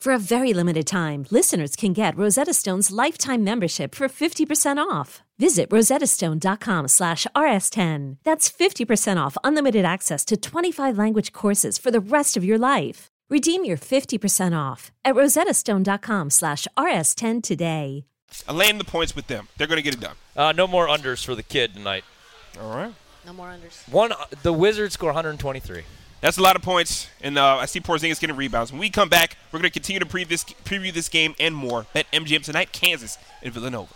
For 0.00 0.14
a 0.14 0.18
very 0.18 0.54
limited 0.54 0.86
time, 0.86 1.26
listeners 1.30 1.76
can 1.76 1.92
get 1.92 2.16
Rosetta 2.16 2.54
Stone's 2.54 2.90
lifetime 2.90 3.44
membership 3.44 3.94
for 3.94 4.08
50% 4.08 4.78
off. 4.78 5.20
Visit 5.38 5.68
rosettastone.com 5.68 6.88
slash 6.88 7.26
rs10. 7.36 8.16
That's 8.24 8.50
50% 8.50 9.18
off 9.18 9.36
unlimited 9.44 9.84
access 9.84 10.24
to 10.24 10.38
25 10.38 10.96
language 10.96 11.32
courses 11.32 11.76
for 11.76 11.90
the 11.90 12.00
rest 12.00 12.38
of 12.38 12.44
your 12.46 12.56
life. 12.56 13.08
Redeem 13.28 13.66
your 13.66 13.76
50% 13.76 14.58
off 14.58 14.90
at 15.04 15.14
rosettastone.com 15.14 16.30
slash 16.30 16.66
rs10 16.78 17.42
today. 17.42 18.06
I 18.48 18.54
land 18.54 18.80
the 18.80 18.84
points 18.84 19.14
with 19.14 19.26
them. 19.26 19.48
They're 19.58 19.66
going 19.66 19.76
to 19.76 19.82
get 19.82 19.92
it 19.92 20.00
done. 20.00 20.16
Uh, 20.34 20.52
no 20.52 20.66
more 20.66 20.88
unders 20.88 21.22
for 21.22 21.34
the 21.34 21.42
kid 21.42 21.74
tonight. 21.74 22.04
All 22.58 22.74
right. 22.74 22.94
No 23.26 23.34
more 23.34 23.48
unders. 23.48 23.86
One, 23.92 24.14
the 24.42 24.52
Wizards 24.54 24.94
score 24.94 25.08
123. 25.10 25.82
That's 26.20 26.36
a 26.36 26.42
lot 26.42 26.54
of 26.54 26.60
points, 26.60 27.08
and 27.22 27.38
uh, 27.38 27.56
I 27.56 27.66
see 27.66 27.80
Porzingis 27.80 28.20
getting 28.20 28.36
rebounds. 28.36 28.72
When 28.72 28.78
we 28.78 28.90
come 28.90 29.08
back, 29.08 29.38
we're 29.50 29.58
going 29.58 29.70
to 29.70 29.72
continue 29.72 30.00
to 30.00 30.06
preview 30.06 30.28
this, 30.28 30.44
preview 30.44 30.92
this 30.92 31.08
game 31.08 31.34
and 31.40 31.54
more. 31.54 31.86
Bet 31.94 32.06
MGM 32.12 32.44
tonight, 32.44 32.72
Kansas 32.72 33.16
and 33.42 33.54
Villanova. 33.54 33.94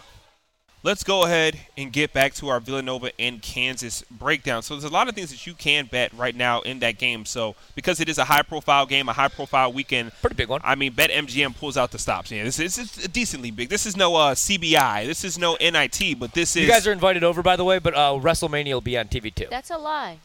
Let's 0.82 1.02
go 1.02 1.24
ahead 1.24 1.58
and 1.78 1.90
get 1.90 2.12
back 2.12 2.34
to 2.34 2.48
our 2.48 2.60
Villanova 2.60 3.10
and 3.18 3.40
Kansas 3.40 4.02
breakdown. 4.10 4.62
So 4.62 4.74
there's 4.74 4.84
a 4.84 4.92
lot 4.92 5.08
of 5.08 5.14
things 5.14 5.30
that 5.30 5.46
you 5.46 5.54
can 5.54 5.86
bet 5.86 6.12
right 6.12 6.36
now 6.36 6.60
in 6.60 6.80
that 6.80 6.98
game. 6.98 7.24
So 7.24 7.56
because 7.74 8.00
it 8.00 8.08
is 8.10 8.18
a 8.18 8.24
high-profile 8.24 8.84
game, 8.84 9.08
a 9.08 9.14
high-profile 9.14 9.72
weekend, 9.72 10.12
pretty 10.20 10.36
big 10.36 10.50
one. 10.50 10.60
I 10.62 10.74
mean, 10.74 10.92
Bet 10.92 11.08
MGM 11.08 11.56
pulls 11.56 11.78
out 11.78 11.90
the 11.90 11.98
stops. 11.98 12.30
Yeah, 12.30 12.44
this 12.44 12.58
is, 12.58 12.76
this 12.76 12.98
is 12.98 13.08
decently 13.08 13.50
big. 13.50 13.70
This 13.70 13.86
is 13.86 13.96
no 13.96 14.14
uh, 14.14 14.34
CBI. 14.34 15.06
This 15.06 15.24
is 15.24 15.38
no 15.38 15.56
NIT, 15.58 16.18
but 16.18 16.32
this 16.32 16.54
is. 16.54 16.64
You 16.64 16.68
guys 16.68 16.86
are 16.86 16.92
invited 16.92 17.24
over, 17.24 17.42
by 17.42 17.56
the 17.56 17.64
way, 17.64 17.78
but 17.78 17.94
uh, 17.94 18.18
WrestleMania 18.20 18.74
will 18.74 18.82
be 18.82 18.98
on 18.98 19.08
TV 19.08 19.34
too. 19.34 19.46
That's 19.48 19.70
a 19.70 19.78
lie. 19.78 20.18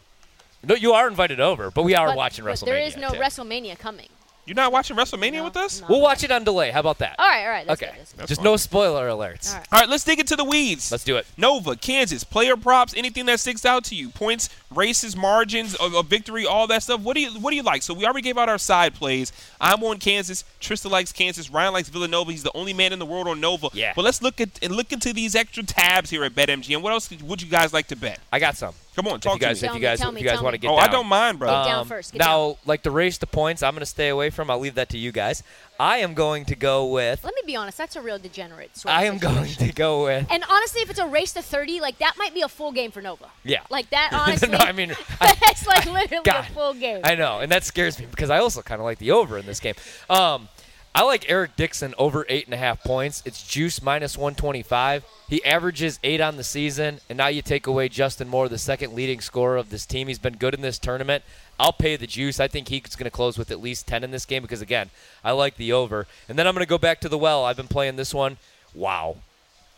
No, 0.63 0.75
you 0.75 0.93
are 0.93 1.07
invited 1.07 1.39
over, 1.39 1.71
but 1.71 1.83
we 1.83 1.95
are 1.95 2.07
But- 2.07 2.17
watching 2.17 2.45
but 2.45 2.51
WrestleMania. 2.53 2.65
There 2.65 2.77
is 2.79 2.97
no 2.97 3.09
too. 3.11 3.19
WrestleMania 3.19 3.77
coming. 3.79 4.09
You're 4.45 4.55
not 4.55 4.71
watching 4.71 4.95
WrestleMania 4.97 5.33
No, 5.33 5.43
with 5.43 5.57
us? 5.57 5.79
no. 5.81 5.85
We'll 5.89 6.01
watch 6.01 6.23
it 6.23 6.31
on 6.31 6.43
delay. 6.43 6.71
How 6.71 6.79
about 6.79 6.97
that? 6.99 7.17
All 7.19 7.27
right, 7.27 7.43
all 7.43 7.49
right. 7.51 7.67
That's 7.67 7.79
okay. 7.83 7.91
Good, 7.91 7.99
that's 7.99 8.13
good. 8.13 8.27
Just 8.27 8.39
fine. 8.39 8.45
no 8.45 8.57
spoiler 8.57 9.07
alerts. 9.07 9.51
All 9.51 9.57
right. 9.59 9.67
All 9.71 9.79
right, 9.81 9.87
let's 9.89 10.03
dig 10.03 10.19
into 10.19 10.35
the 10.35 10.43
weeds. 10.43 10.91
Let's 10.91 11.03
do 11.03 11.17
it. 11.17 11.27
Nova, 11.37 11.75
Kansas, 11.75 12.23
player 12.23 12.57
props, 12.57 12.95
anything 12.97 13.27
that 13.27 13.39
sticks 13.39 13.63
out 13.63 13.83
to 13.85 13.95
you, 13.95 14.09
points, 14.09 14.49
races, 14.73 15.15
margins, 15.15 15.75
of, 15.75 15.93
of 15.93 16.07
victory, 16.07 16.47
all 16.47 16.65
that 16.65 16.81
stuff. 16.81 16.99
What 17.01 17.13
do 17.13 17.21
you 17.21 17.29
what 17.39 17.51
do 17.51 17.57
you 17.57 17.61
like? 17.61 17.83
So 17.83 17.93
we 17.93 18.05
already 18.05 18.23
gave 18.23 18.39
out 18.39 18.49
our 18.49 18.57
side 18.57 18.95
plays. 18.95 19.31
I'm 19.61 19.83
on 19.83 19.99
Kansas. 19.99 20.43
Trista 20.59 20.89
likes 20.89 21.11
Kansas. 21.11 21.51
Ryan 21.51 21.73
likes 21.73 21.89
Villanova. 21.89 22.31
He's 22.31 22.41
the 22.41 22.55
only 22.57 22.73
man 22.73 22.91
in 22.91 22.97
the 22.97 23.05
world 23.05 23.27
on 23.27 23.39
Nova. 23.39 23.67
Yeah. 23.73 23.93
But 23.95 24.03
let's 24.03 24.23
look 24.23 24.41
at 24.41 24.49
and 24.63 24.75
look 24.75 24.91
into 24.91 25.13
these 25.13 25.35
extra 25.35 25.61
tabs 25.61 26.09
here 26.09 26.23
at 26.23 26.33
BetMGM. 26.33 26.81
What 26.81 26.91
else 26.93 27.07
would 27.21 27.41
you 27.43 27.49
guys 27.49 27.71
like 27.71 27.85
to 27.89 27.95
bet? 27.95 28.19
I 28.33 28.39
got 28.39 28.57
some. 28.57 28.73
Come 28.99 29.07
on, 29.13 29.15
If 29.15 29.21
talk 29.21 29.35
you 29.35 29.39
guys, 29.39 29.59
to 29.61 29.65
Tell 29.67 29.75
if 29.75 29.75
me, 29.75 29.81
you 29.81 29.87
guys, 29.87 29.99
tell 29.99 30.11
if 30.13 30.19
you 30.19 30.25
guys 30.25 30.35
tell 30.35 30.43
want 30.43 30.55
to 30.55 30.57
get 30.57 30.69
Oh, 30.69 30.75
down. 30.75 30.89
I 30.89 30.91
don't 30.91 31.07
mind, 31.07 31.39
bro. 31.39 31.47
Get 31.47 31.63
down 31.69 31.85
first, 31.85 32.11
get 32.11 32.19
now, 32.19 32.57
like 32.65 32.83
the 32.83 32.91
race 32.91 33.17
to 33.19 33.27
points, 33.27 33.63
I'm 33.63 33.71
going 33.73 33.79
to 33.79 33.85
stay 33.85 34.09
away 34.09 34.29
from. 34.29 34.51
I'll 34.51 34.59
leave 34.59 34.75
that 34.75 34.89
to 34.89 34.97
you 34.97 35.13
guys. 35.13 35.41
I 35.79 35.99
am 35.99 36.15
going 36.15 36.43
to 36.45 36.55
go 36.57 36.85
with. 36.87 37.23
Let 37.23 37.33
me 37.33 37.41
be 37.45 37.55
honest. 37.55 37.77
That's 37.77 37.95
a 37.95 38.01
real 38.01 38.19
degenerate. 38.19 38.75
Sort 38.75 38.93
I 38.93 39.03
of 39.05 39.13
am 39.13 39.19
going 39.19 39.47
to 39.51 39.71
go 39.71 40.03
with. 40.03 40.27
And 40.29 40.43
honestly, 40.49 40.81
if 40.81 40.89
it's 40.89 40.99
a 40.99 41.07
race 41.07 41.31
to 41.31 41.41
30, 41.41 41.79
like 41.79 41.99
that 41.99 42.15
might 42.17 42.33
be 42.33 42.41
a 42.41 42.49
full 42.49 42.73
game 42.73 42.91
for 42.91 43.01
Nova. 43.01 43.29
Yeah. 43.45 43.61
Like 43.69 43.89
that, 43.91 44.09
honestly. 44.11 44.49
no, 44.51 44.57
I 44.57 44.73
mean, 44.73 44.91
I, 45.21 45.33
it's 45.43 45.65
like 45.67 45.85
literally 45.85 46.23
God, 46.25 46.45
a 46.49 46.51
full 46.51 46.73
game. 46.73 46.99
I 47.05 47.15
know, 47.15 47.39
and 47.39 47.49
that 47.53 47.63
scares 47.63 47.97
me 47.97 48.07
because 48.11 48.29
I 48.29 48.39
also 48.39 48.61
kind 48.61 48.81
of 48.81 48.85
like 48.85 48.97
the 48.97 49.11
over 49.11 49.37
in 49.37 49.45
this 49.45 49.61
game. 49.61 49.75
Um, 50.09 50.49
I 50.95 51.03
like 51.03 51.29
Eric 51.29 51.55
Dixon 51.55 51.93
over 51.97 52.25
eight 52.29 52.45
and 52.45 52.53
a 52.53 52.57
half 52.57 52.83
points. 52.83 53.21
It's 53.25 53.47
juice 53.47 53.81
minus 53.81 54.17
125. 54.17 55.05
He 55.29 55.43
averages 55.45 55.99
eight 56.03 56.19
on 56.19 56.35
the 56.35 56.43
season, 56.43 56.99
and 57.07 57.17
now 57.17 57.27
you 57.27 57.41
take 57.41 57.67
away 57.67 57.89
Justin 57.89 58.27
Moore, 58.27 58.49
the 58.49 58.57
second 58.57 58.93
leading 58.93 59.21
scorer 59.21 59.57
of 59.57 59.69
this 59.69 59.85
team. 59.85 60.07
He's 60.07 60.19
been 60.19 60.37
good 60.37 60.55
in 60.55 60.61
this 60.61 60.79
tournament. 60.79 61.23
I'll 61.59 61.73
pay 61.73 61.95
the 61.95 62.07
juice. 62.07 62.39
I 62.39 62.47
think 62.47 62.69
he's 62.69 62.95
going 62.95 63.05
to 63.05 63.11
close 63.11 63.37
with 63.37 63.51
at 63.51 63.61
least 63.61 63.87
10 63.87 64.03
in 64.03 64.11
this 64.11 64.25
game 64.25 64.41
because, 64.41 64.61
again, 64.61 64.89
I 65.23 65.31
like 65.31 65.57
the 65.57 65.73
over. 65.73 66.07
And 66.27 66.39
then 66.39 66.47
I'm 66.47 66.55
going 66.55 66.65
to 66.65 66.69
go 66.69 66.79
back 66.79 66.99
to 67.01 67.09
the 67.09 67.17
well. 67.17 67.45
I've 67.45 67.57
been 67.57 67.67
playing 67.67 67.95
this 67.95 68.13
one. 68.13 68.37
Wow. 68.73 69.17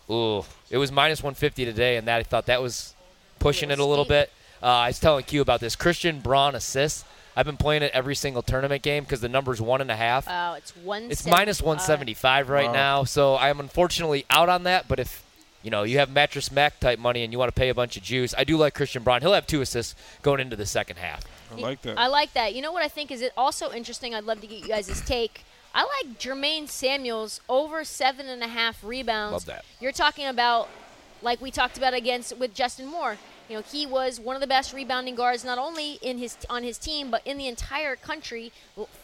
Ooh. 0.10 0.46
It 0.70 0.78
was 0.78 0.92
minus 0.92 1.22
150 1.22 1.66
today, 1.66 1.98
and 1.98 2.08
that 2.08 2.20
I 2.20 2.24
thought 2.24 2.46
that 2.46 2.62
was 2.62 2.94
pushing 3.40 3.70
it 3.70 3.80
a 3.80 3.86
little 3.86 4.06
bit. 4.06 4.32
Uh, 4.62 4.68
I 4.68 4.88
was 4.88 5.00
telling 5.00 5.24
Q 5.24 5.42
about 5.42 5.60
this. 5.60 5.76
Christian 5.76 6.20
Braun 6.20 6.56
assists. 6.56 7.04
I've 7.36 7.46
been 7.46 7.58
playing 7.58 7.82
it 7.82 7.92
every 7.94 8.14
single 8.16 8.42
tournament 8.42 8.84
game 8.84 9.04
because 9.04 9.22
the 9.22 9.30
number's 9.30 9.62
one 9.62 9.80
and 9.82 9.90
a 9.90 9.96
half. 9.96 10.28
Oh, 10.30 10.54
it's 10.54 10.76
one. 10.76 11.10
It's 11.10 11.26
minus 11.26 11.62
175 11.62 12.50
right 12.50 12.68
Wow. 12.68 12.74
now, 12.74 13.04
so 13.06 13.36
I 13.36 13.50
am 13.50 13.60
unfortunately 13.60 14.26
out 14.30 14.50
on 14.50 14.64
that. 14.64 14.88
But 14.90 15.00
if 15.00 15.24
you 15.64 15.72
know 15.72 15.84
you 15.84 15.98
have 16.00 16.10
mattress 16.12 16.52
Mack 16.52 16.80
type 16.82 17.00
money 17.00 17.24
and 17.24 17.32
you 17.32 17.40
want 17.40 17.48
to 17.54 17.58
pay 17.58 17.70
a 17.70 17.74
bunch 17.74 17.96
of 17.96 18.04
juice, 18.04 18.34
I 18.38 18.44
do 18.44 18.58
like 18.58 18.74
Christian 18.74 19.02
Braun. 19.02 19.22
He'll 19.22 19.34
have 19.34 19.48
two 19.48 19.62
assists 19.62 19.96
going 20.22 20.42
into 20.42 20.56
the 20.58 20.66
second 20.66 20.98
half. 20.98 21.24
I 21.52 21.56
like 21.60 21.82
that. 21.84 21.98
I 21.98 22.08
like 22.08 22.34
that. 22.34 22.54
You 22.54 22.62
know 22.62 22.72
what 22.74 22.84
I 22.84 22.88
think 22.90 23.12
is 23.12 23.22
it 23.22 23.32
also 23.38 23.72
interesting? 23.72 24.14
I'd 24.14 24.26
love 24.26 24.42
to 24.42 24.48
get 24.48 24.60
you 24.60 24.68
guys' 24.68 25.02
take. 25.06 25.44
I 25.74 25.84
like 25.84 26.20
Jermaine 26.20 26.68
Samuels 26.68 27.40
over 27.48 27.86
seven 27.86 28.28
and 28.28 28.44
a 28.44 28.48
half 28.48 28.84
rebounds. 28.84 29.32
Love 29.34 29.46
that. 29.46 29.64
You're 29.80 29.94
talking 29.94 30.28
about, 30.28 30.68
like 31.22 31.40
we 31.40 31.50
talked 31.50 31.78
about 31.78 31.94
against 31.94 32.38
with 32.38 32.54
Justin 32.54 32.88
Moore. 32.88 33.18
You 33.52 33.58
know, 33.58 33.64
he 33.70 33.86
was 33.86 34.18
one 34.18 34.38
of 34.38 34.42
the 34.42 34.48
best 34.48 34.72
rebounding 34.72 35.14
guards, 35.14 35.44
not 35.44 35.58
only 35.58 36.00
in 36.02 36.20
his 36.20 36.38
on 36.50 36.64
his 36.64 36.78
team, 36.78 37.12
but 37.12 37.22
in 37.28 37.38
the 37.38 37.50
entire 37.50 37.98
country. 37.98 38.54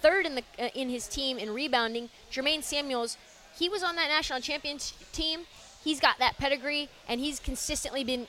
Third 0.02 0.26
in 0.26 0.36
the 0.36 0.44
uh, 0.58 0.70
in 0.74 0.88
his 0.88 1.06
team 1.10 1.38
in 1.38 1.54
rebounding. 1.54 2.10
Jermaine 2.32 2.64
Samuels, 2.64 3.18
he 3.60 3.68
was 3.68 3.84
on 3.84 3.98
that 3.98 4.08
national 4.08 4.40
champions 4.40 4.94
team. 5.12 5.42
He's 5.84 6.00
got 6.00 6.18
that 6.20 6.38
pedigree, 6.38 6.88
and 7.10 7.20
he's 7.20 7.42
consistently 7.42 8.06
been 8.06 8.26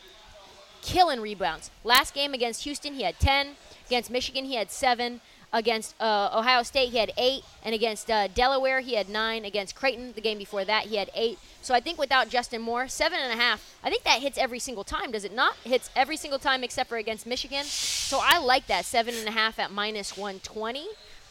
killing 0.82 1.20
rebounds. 1.20 1.70
Last 1.84 2.14
game 2.14 2.34
against 2.34 2.64
Houston, 2.64 2.94
he 2.94 3.04
had 3.04 3.20
10. 3.20 3.50
Against 3.86 4.10
Michigan, 4.10 4.44
he 4.44 4.56
had 4.56 4.72
7. 4.72 5.20
Against 5.50 5.94
uh, 5.98 6.30
Ohio 6.34 6.62
State, 6.62 6.90
he 6.90 6.98
had 6.98 7.12
8. 7.16 7.42
And 7.64 7.74
against 7.74 8.10
uh, 8.10 8.28
Delaware, 8.28 8.80
he 8.80 8.94
had 8.94 9.08
9. 9.08 9.44
Against 9.44 9.74
Creighton, 9.74 10.12
the 10.12 10.20
game 10.20 10.36
before 10.36 10.64
that, 10.64 10.86
he 10.86 10.96
had 10.96 11.10
8. 11.14 11.38
So 11.62 11.74
I 11.74 11.80
think 11.80 11.98
without 11.98 12.28
Justin 12.28 12.60
Moore, 12.60 12.84
7.5, 12.84 13.38
I 13.82 13.90
think 13.90 14.04
that 14.04 14.20
hits 14.20 14.36
every 14.36 14.58
single 14.58 14.84
time, 14.84 15.12
does 15.12 15.24
it 15.24 15.34
not? 15.34 15.56
Hits 15.64 15.90
every 15.96 16.16
single 16.16 16.38
time 16.38 16.62
except 16.62 16.88
for 16.90 16.96
against 16.96 17.26
Michigan. 17.26 17.64
So 17.64 18.20
I 18.22 18.38
like 18.38 18.66
that 18.66 18.84
7.5 18.84 19.58
at 19.58 19.72
minus 19.72 20.16
120. 20.16 20.80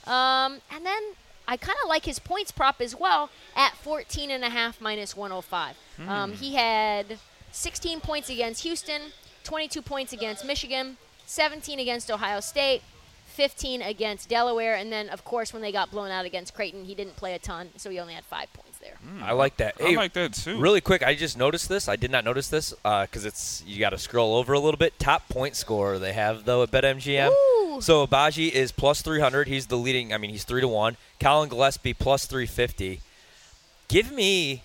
Um, 0.06 0.62
and 0.72 0.86
then 0.86 1.02
I 1.48 1.56
kind 1.58 1.78
of 1.84 1.90
like 1.90 2.06
his 2.06 2.20
points 2.20 2.52
prop 2.52 2.82
as 2.82 2.96
well 2.96 3.30
at 3.56 3.76
14 3.78 4.32
and 4.32 4.44
a 4.44 4.50
half 4.50 4.82
minus 4.82 5.16
105. 5.16 5.76
Um, 6.08 6.34
he 6.34 6.56
had 6.56 7.20
16 7.52 8.02
points 8.02 8.30
against 8.30 8.64
Houston, 8.64 9.02
22 9.44 9.82
points 9.82 10.12
against 10.12 10.44
Michigan, 10.46 10.98
17 11.26 11.80
against 11.80 12.12
Ohio 12.12 12.40
State, 12.40 12.82
15 13.38 13.84
against 13.84 14.28
Delaware, 14.30 14.76
and 14.76 14.92
then 14.92 15.10
of 15.10 15.24
course 15.24 15.54
when 15.54 15.62
they 15.62 15.72
got 15.72 15.92
blown 15.92 16.10
out 16.10 16.26
against 16.26 16.56
Creighton, 16.56 16.86
he 16.86 16.96
didn't 16.96 17.16
play 17.18 17.36
a 17.36 17.40
ton, 17.40 17.70
so 17.78 17.92
he 17.92 18.00
only 18.00 18.16
had 18.16 18.26
five 18.26 18.52
points 18.52 18.80
there. 18.80 18.96
Hmm. 18.96 19.24
I 19.24 19.34
like 19.34 19.58
that. 19.58 19.76
I 19.80 19.94
like 19.94 20.14
that 20.14 20.34
too. 20.34 20.60
Really 20.60 20.82
quick, 20.82 21.04
I 21.04 21.14
just 21.14 21.38
noticed 21.38 21.70
this. 21.70 21.88
I 21.88 21.98
did 21.98 22.10
not 22.10 22.26
notice 22.26 22.50
this 22.50 22.74
uh, 22.84 23.04
because 23.04 23.26
it's 23.26 23.64
you 23.68 23.80
got 23.80 23.92
to 23.92 24.00
scroll 24.00 24.36
over 24.36 24.54
a 24.54 24.60
little 24.60 24.80
bit. 24.80 24.98
Top 24.98 25.30
point 25.30 25.56
scorer 25.56 26.00
they 26.00 26.14
have 26.14 26.46
though 26.46 26.64
at 26.64 26.72
BetMGM. 26.72 27.30
Ooh. 27.30 27.80
So 27.80 28.08
Agbaji 28.08 28.50
is 28.50 28.72
plus 28.72 29.04
300. 29.04 29.48
He's 29.48 29.68
the 29.68 29.78
leading. 29.78 30.12
I 30.12 30.18
mean, 30.18 30.32
he's 30.32 30.44
three 30.44 30.62
to 30.62 30.68
one. 30.68 30.98
Colin 31.20 31.48
Gillespie 31.48 31.94
plus 31.94 32.26
350. 32.26 33.02
Give 33.88 34.12
me 34.12 34.64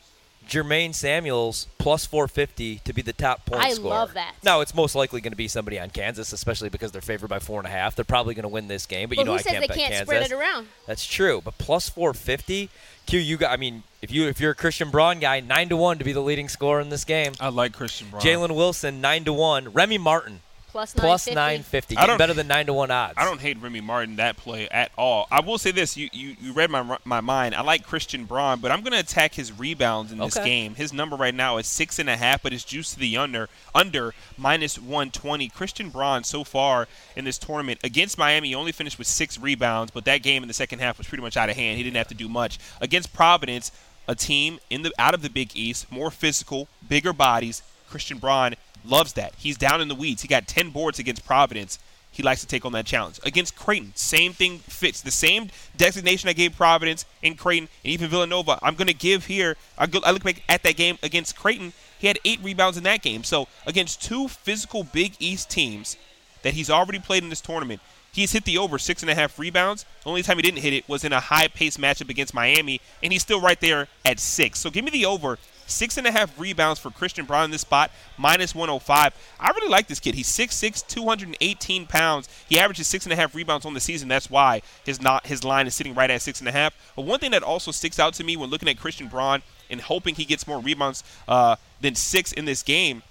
Jermaine 0.48 0.94
Samuels 0.94 1.66
plus 1.78 2.04
450 2.06 2.80
to 2.84 2.92
be 2.92 3.02
the 3.02 3.12
top 3.12 3.46
point 3.46 3.62
I 3.62 3.70
scorer. 3.72 3.88
love 3.90 4.14
that. 4.14 4.34
Now 4.42 4.60
it's 4.60 4.74
most 4.74 4.94
likely 4.94 5.20
going 5.20 5.32
to 5.32 5.36
be 5.36 5.48
somebody 5.48 5.78
on 5.80 5.90
Kansas, 5.90 6.32
especially 6.32 6.68
because 6.68 6.92
they're 6.92 7.00
favored 7.00 7.28
by 7.28 7.38
four 7.38 7.58
and 7.60 7.66
a 7.66 7.70
half. 7.70 7.96
They're 7.96 8.04
probably 8.04 8.34
going 8.34 8.42
to 8.42 8.48
win 8.48 8.68
this 8.68 8.86
game, 8.86 9.08
but, 9.08 9.16
But 9.16 9.20
you 9.22 9.24
know 9.24 9.32
who 9.32 9.38
I 9.38 9.42
says 9.42 9.52
can't 9.52 9.62
they 9.62 9.68
bet 9.68 9.76
can't 9.76 9.92
Kansas. 9.92 10.08
spread 10.08 10.22
it 10.22 10.32
around? 10.32 10.68
That's 10.86 11.06
true, 11.06 11.40
but 11.44 11.56
plus 11.58 11.88
450. 11.88 12.68
Q, 13.06 13.18
you 13.18 13.36
got. 13.36 13.50
I 13.50 13.56
mean, 13.56 13.82
if 14.00 14.12
you 14.12 14.28
if 14.28 14.40
you're 14.40 14.52
a 14.52 14.54
Christian 14.54 14.90
Braun 14.90 15.18
guy, 15.18 15.40
nine 15.40 15.68
to 15.70 15.76
one 15.76 15.98
to 15.98 16.04
be 16.04 16.12
the 16.12 16.20
leading 16.20 16.48
scorer 16.48 16.80
in 16.80 16.88
this 16.88 17.04
game. 17.04 17.32
I 17.40 17.48
like 17.48 17.72
Christian 17.72 18.08
Braun. 18.10 18.22
Jalen 18.22 18.54
Wilson 18.54 19.00
nine 19.00 19.24
to 19.24 19.32
one. 19.32 19.72
Remy 19.72 19.98
Martin 19.98 20.40
Plus 20.72 20.94
plus 20.94 21.26
950. 21.26 21.34
nine 21.34 21.62
fifty. 21.62 21.96
I 21.96 22.00
Getting 22.00 22.08
don't- 22.12 22.18
better 22.18 22.32
than 22.34 22.46
nine 22.48 22.64
to 22.66 22.72
one 22.72 22.90
odds. 22.90 23.14
I 23.18 23.24
don't 23.26 23.40
hate 23.40 23.60
Remy 23.60 23.82
Martin 23.82 24.16
that 24.16 24.38
play 24.38 24.68
at 24.70 24.90
all. 24.96 25.28
I 25.30 25.40
will 25.40 25.58
say 25.58 25.70
this: 25.70 25.96
you 25.98 26.08
you, 26.12 26.34
you 26.40 26.52
read 26.54 26.70
my 26.70 26.96
my 27.04 27.20
mind. 27.20 27.54
I 27.54 27.60
like 27.60 27.86
Christian 27.86 28.24
Braun, 28.24 28.60
but 28.60 28.70
I'm 28.72 28.80
going 28.80 28.92
to 28.94 28.98
attack 28.98 29.34
his 29.34 29.52
rebounds 29.56 30.10
in 30.12 30.18
this 30.18 30.36
Okay. 30.36 30.46
game. 30.48 30.74
His 30.74 30.92
number 30.92 31.14
right 31.14 31.34
now 31.34 31.58
is 31.58 31.66
six 31.66 31.98
and 31.98 32.08
a 32.08 32.16
half, 32.16 32.42
but 32.42 32.52
it's 32.54 32.64
juiced 32.64 32.94
to 32.94 33.00
the 33.00 33.16
under 33.18 33.48
under 33.74 34.14
minus 34.38 34.78
120. 34.78 35.48
Christian 35.50 35.90
Braun 35.90 36.24
so 36.24 36.42
far 36.42 36.88
in 37.14 37.26
this 37.26 37.36
tournament 37.38 37.78
against 37.84 38.16
Miami 38.16 38.48
he 38.48 38.54
only 38.54 38.72
finished 38.72 38.96
with 38.98 39.06
six 39.06 39.38
rebounds, 39.38 39.90
but 39.90 40.06
that 40.06 40.22
game 40.22 40.42
in 40.42 40.48
the 40.48 40.54
second 40.54 40.78
half 40.78 40.96
was 40.96 41.06
pretty 41.06 41.22
much 41.22 41.36
out 41.36 41.50
of 41.50 41.56
hand. 41.56 41.76
He 41.76 41.82
didn't 41.82 41.96
have 41.98 42.08
to 42.08 42.14
do 42.14 42.28
much 42.30 42.58
against 42.80 43.12
Providence, 43.12 43.72
a 44.08 44.14
team 44.14 44.58
in 44.70 44.80
the 44.82 44.92
out 44.98 45.12
of 45.12 45.20
the 45.20 45.28
Big 45.30 45.50
East, 45.54 45.92
more 45.92 46.10
physical, 46.10 46.66
bigger 46.88 47.12
bodies. 47.12 47.62
Christian 47.90 48.16
Braun 48.16 48.54
loves 48.84 49.14
that. 49.14 49.34
He's 49.36 49.56
down 49.56 49.80
in 49.80 49.88
the 49.88 49.94
weeds. 49.94 50.22
He 50.22 50.28
got 50.28 50.46
10 50.46 50.70
boards 50.70 50.98
against 50.98 51.24
Providence. 51.24 51.78
He 52.12 52.22
likes 52.22 52.42
to 52.42 52.46
take 52.46 52.66
on 52.66 52.72
that 52.72 52.84
challenge. 52.84 53.18
Against 53.24 53.56
Creighton, 53.56 53.92
same 53.94 54.34
thing 54.34 54.58
fits. 54.58 55.00
The 55.00 55.10
same 55.10 55.48
designation 55.76 56.28
I 56.28 56.34
gave 56.34 56.54
Providence 56.54 57.06
and 57.22 57.38
Creighton 57.38 57.68
and 57.82 57.92
even 57.92 58.10
Villanova, 58.10 58.58
I'm 58.62 58.74
going 58.74 58.88
to 58.88 58.94
give 58.94 59.26
here. 59.26 59.56
I, 59.78 59.86
look 59.86 60.22
back 60.22 60.42
at 60.48 60.62
that 60.62 60.76
game 60.76 60.98
against 61.02 61.36
Creighton. 61.36 61.72
He 61.98 62.06
had 62.06 62.18
eight 62.24 62.40
rebounds 62.42 62.76
in 62.76 62.84
that 62.84 63.00
game. 63.00 63.24
So 63.24 63.48
against 63.66 64.02
two 64.02 64.28
physical 64.28 64.84
Big 64.84 65.14
East 65.20 65.50
teams 65.50 65.96
that 66.42 66.52
he's 66.52 66.68
already 66.68 66.98
played 66.98 67.22
in 67.22 67.30
this 67.30 67.40
tournament, 67.40 67.80
he's 68.12 68.32
hit 68.32 68.44
the 68.44 68.58
over 68.58 68.78
six 68.78 69.02
and 69.02 69.10
a 69.10 69.14
half 69.14 69.38
rebounds. 69.38 69.86
The 70.02 70.10
only 70.10 70.22
time 70.22 70.36
he 70.36 70.42
didn't 70.42 70.60
hit 70.60 70.74
it 70.74 70.86
was 70.86 71.04
in 71.04 71.14
a 71.14 71.20
high-paced 71.20 71.80
matchup 71.80 72.10
against 72.10 72.34
Miami, 72.34 72.80
and 73.02 73.12
he's 73.12 73.22
still 73.22 73.40
right 73.40 73.60
there 73.60 73.88
at 74.04 74.20
six. 74.20 74.58
So 74.58 74.68
give 74.68 74.84
me 74.84 74.90
the 74.90 75.06
over 75.06 75.38
Six 75.66 75.96
and 75.96 76.06
a 76.06 76.12
half 76.12 76.38
rebounds 76.38 76.80
for 76.80 76.90
Christian 76.90 77.24
Braun 77.24 77.46
in 77.46 77.50
this 77.50 77.62
spot, 77.62 77.90
minus 78.18 78.54
105. 78.54 79.14
I 79.40 79.50
really 79.50 79.68
like 79.68 79.86
this 79.86 80.00
kid. 80.00 80.14
He's 80.14 80.28
6'6", 80.28 80.86
218 80.86 81.86
pounds. 81.86 82.28
He 82.48 82.58
averages 82.58 82.86
six 82.86 83.04
and 83.06 83.12
a 83.12 83.16
half 83.16 83.34
rebounds 83.34 83.64
on 83.64 83.74
the 83.74 83.80
season. 83.80 84.08
That's 84.08 84.30
why 84.30 84.62
his 84.84 85.00
not 85.00 85.26
his 85.26 85.44
line 85.44 85.66
is 85.66 85.74
sitting 85.74 85.94
right 85.94 86.10
at 86.10 86.22
six 86.22 86.40
and 86.40 86.48
a 86.48 86.52
half. 86.52 86.74
But 86.96 87.02
one 87.02 87.20
thing 87.20 87.30
that 87.30 87.42
also 87.42 87.70
sticks 87.70 87.98
out 87.98 88.14
to 88.14 88.24
me 88.24 88.36
when 88.36 88.50
looking 88.50 88.68
at 88.68 88.78
Christian 88.78 89.08
Braun 89.08 89.42
and 89.70 89.80
hoping 89.80 90.14
he 90.14 90.24
gets 90.24 90.46
more 90.46 90.60
rebounds 90.60 91.02
uh, 91.26 91.56
than 91.80 91.94
six 91.94 92.32
in 92.32 92.44
this 92.44 92.62
game 92.62 93.02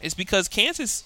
is 0.00 0.14
because 0.14 0.48
Kansas 0.48 1.04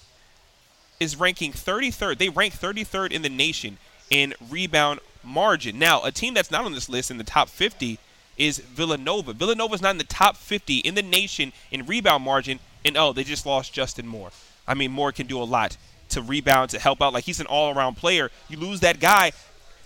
is 0.99 1.19
ranking 1.19 1.51
33rd. 1.51 2.17
They 2.17 2.29
rank 2.29 2.53
33rd 2.53 3.11
in 3.11 3.21
the 3.21 3.29
nation 3.29 3.77
in 4.09 4.33
rebound 4.49 4.99
margin. 5.23 5.79
Now, 5.79 6.03
a 6.03 6.11
team 6.11 6.33
that's 6.33 6.51
not 6.51 6.65
on 6.65 6.73
this 6.73 6.89
list 6.89 7.11
in 7.11 7.17
the 7.17 7.23
top 7.23 7.49
50 7.49 7.99
is 8.37 8.59
Villanova. 8.59 9.33
Villanova's 9.33 9.81
not 9.81 9.91
in 9.91 9.97
the 9.97 10.03
top 10.03 10.37
50 10.37 10.77
in 10.79 10.95
the 10.95 11.01
nation 11.01 11.53
in 11.71 11.85
rebound 11.85 12.23
margin, 12.23 12.59
and 12.83 12.97
oh, 12.97 13.13
they 13.13 13.23
just 13.23 13.45
lost 13.45 13.73
Justin 13.73 14.07
Moore. 14.07 14.31
I 14.67 14.73
mean, 14.73 14.91
Moore 14.91 15.11
can 15.11 15.27
do 15.27 15.41
a 15.41 15.43
lot 15.43 15.77
to 16.09 16.21
rebound, 16.21 16.69
to 16.71 16.79
help 16.79 17.01
out. 17.01 17.13
Like, 17.13 17.23
he's 17.23 17.39
an 17.39 17.47
all 17.47 17.75
around 17.75 17.95
player. 17.95 18.31
You 18.49 18.57
lose 18.57 18.79
that 18.81 18.99
guy. 18.99 19.31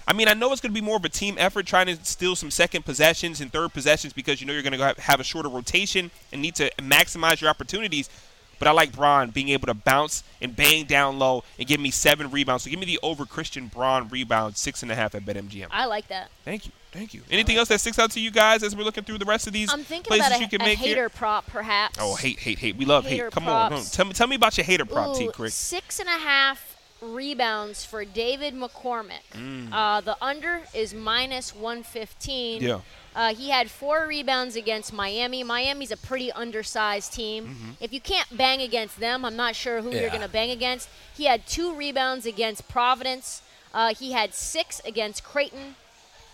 I 0.07 0.13
mean, 0.13 0.27
I 0.27 0.33
know 0.33 0.51
it's 0.51 0.61
going 0.61 0.73
to 0.73 0.81
be 0.81 0.85
more 0.85 0.97
of 0.97 1.05
a 1.05 1.09
team 1.09 1.35
effort 1.37 1.67
trying 1.67 1.85
to 1.85 1.95
steal 2.03 2.35
some 2.35 2.49
second 2.49 2.83
possessions 2.83 3.41
and 3.41 3.51
third 3.51 3.73
possessions 3.73 4.11
because 4.11 4.41
you 4.41 4.47
know 4.47 4.53
you're 4.53 4.63
going 4.63 4.77
to 4.77 5.01
have 5.01 5.19
a 5.19 5.23
shorter 5.23 5.49
rotation 5.49 6.09
and 6.31 6.41
need 6.41 6.55
to 6.55 6.71
maximize 6.79 7.41
your 7.41 7.49
opportunities. 7.49 8.09
But 8.57 8.67
I 8.67 8.71
like 8.71 8.91
Braun 8.91 9.29
being 9.29 9.49
able 9.49 9.67
to 9.67 9.73
bounce 9.73 10.23
and 10.41 10.55
bang 10.55 10.85
down 10.85 11.19
low 11.19 11.43
and 11.57 11.67
give 11.67 11.79
me 11.79 11.91
seven 11.91 12.31
rebounds. 12.31 12.63
So 12.63 12.69
give 12.69 12.79
me 12.79 12.85
the 12.85 12.99
over 13.03 13.25
Christian 13.25 13.67
Braun 13.67 14.09
rebound, 14.09 14.57
six 14.57 14.83
and 14.83 14.91
a 14.91 14.95
half 14.95 15.15
at 15.15 15.25
BetMGM. 15.25 15.67
I 15.71 15.85
like 15.85 16.07
that. 16.09 16.29
Thank 16.43 16.65
you. 16.65 16.71
Thank 16.91 17.13
you. 17.13 17.21
Anything 17.29 17.57
else 17.57 17.67
that 17.69 17.79
sticks 17.79 17.99
out 17.99 18.11
to 18.11 18.19
you 18.19 18.31
guys 18.31 18.63
as 18.63 18.75
we're 18.75 18.83
looking 18.83 19.03
through 19.03 19.19
the 19.19 19.25
rest 19.25 19.45
of 19.47 19.53
these 19.53 19.71
I'm 19.71 19.83
thinking 19.83 20.09
places 20.09 20.27
about 20.27 20.39
a, 20.39 20.43
you 20.43 20.49
can 20.49 20.61
a 20.61 20.65
make 20.65 20.79
hater 20.79 21.01
here? 21.01 21.09
prop, 21.09 21.45
perhaps. 21.47 21.97
Oh, 21.99 22.15
hate, 22.15 22.39
hate, 22.39 22.57
hate. 22.59 22.75
We 22.77 22.85
love 22.85 23.05
Hater 23.05 23.25
hate. 23.25 23.33
Come 23.33 23.47
on, 23.47 23.69
props. 23.71 23.91
tell 23.91 24.05
me, 24.05 24.13
tell 24.13 24.27
me 24.27 24.35
about 24.35 24.57
your 24.57 24.65
hater 24.65 24.85
prop, 24.85 25.15
T. 25.15 25.25
Ooh, 25.27 25.31
Crick. 25.31 25.51
Six 25.51 25.99
and 25.99 26.09
a 26.09 26.13
half 26.13 26.75
rebounds 27.01 27.85
for 27.85 28.03
David 28.05 28.53
McCormick. 28.55 29.21
Mm. 29.33 29.69
Uh, 29.71 30.01
the 30.01 30.17
under 30.21 30.61
is 30.73 30.93
minus 30.93 31.55
115. 31.55 32.61
Yeah. 32.61 32.79
Uh, 33.15 33.33
he 33.33 33.49
had 33.49 33.69
four 33.71 34.05
rebounds 34.07 34.55
against 34.55 34.91
Miami. 34.93 35.43
Miami's 35.43 35.91
a 35.91 35.97
pretty 35.97 36.31
undersized 36.31 37.13
team. 37.13 37.45
Mm-hmm. 37.45 37.69
If 37.81 37.93
you 37.93 37.99
can't 38.01 38.35
bang 38.37 38.61
against 38.61 38.99
them, 38.99 39.25
I'm 39.25 39.35
not 39.35 39.55
sure 39.55 39.81
who 39.81 39.91
you're 39.91 40.01
Yeah. 40.03 40.09
going 40.09 40.21
to 40.21 40.27
bang 40.29 40.51
against. 40.51 40.89
He 41.15 41.25
had 41.25 41.45
two 41.47 41.73
rebounds 41.73 42.25
against 42.25 42.67
Providence. 42.69 43.41
Uh, 43.73 43.93
he 43.93 44.11
had 44.11 44.33
six 44.33 44.79
against 44.85 45.23
Creighton. 45.23 45.75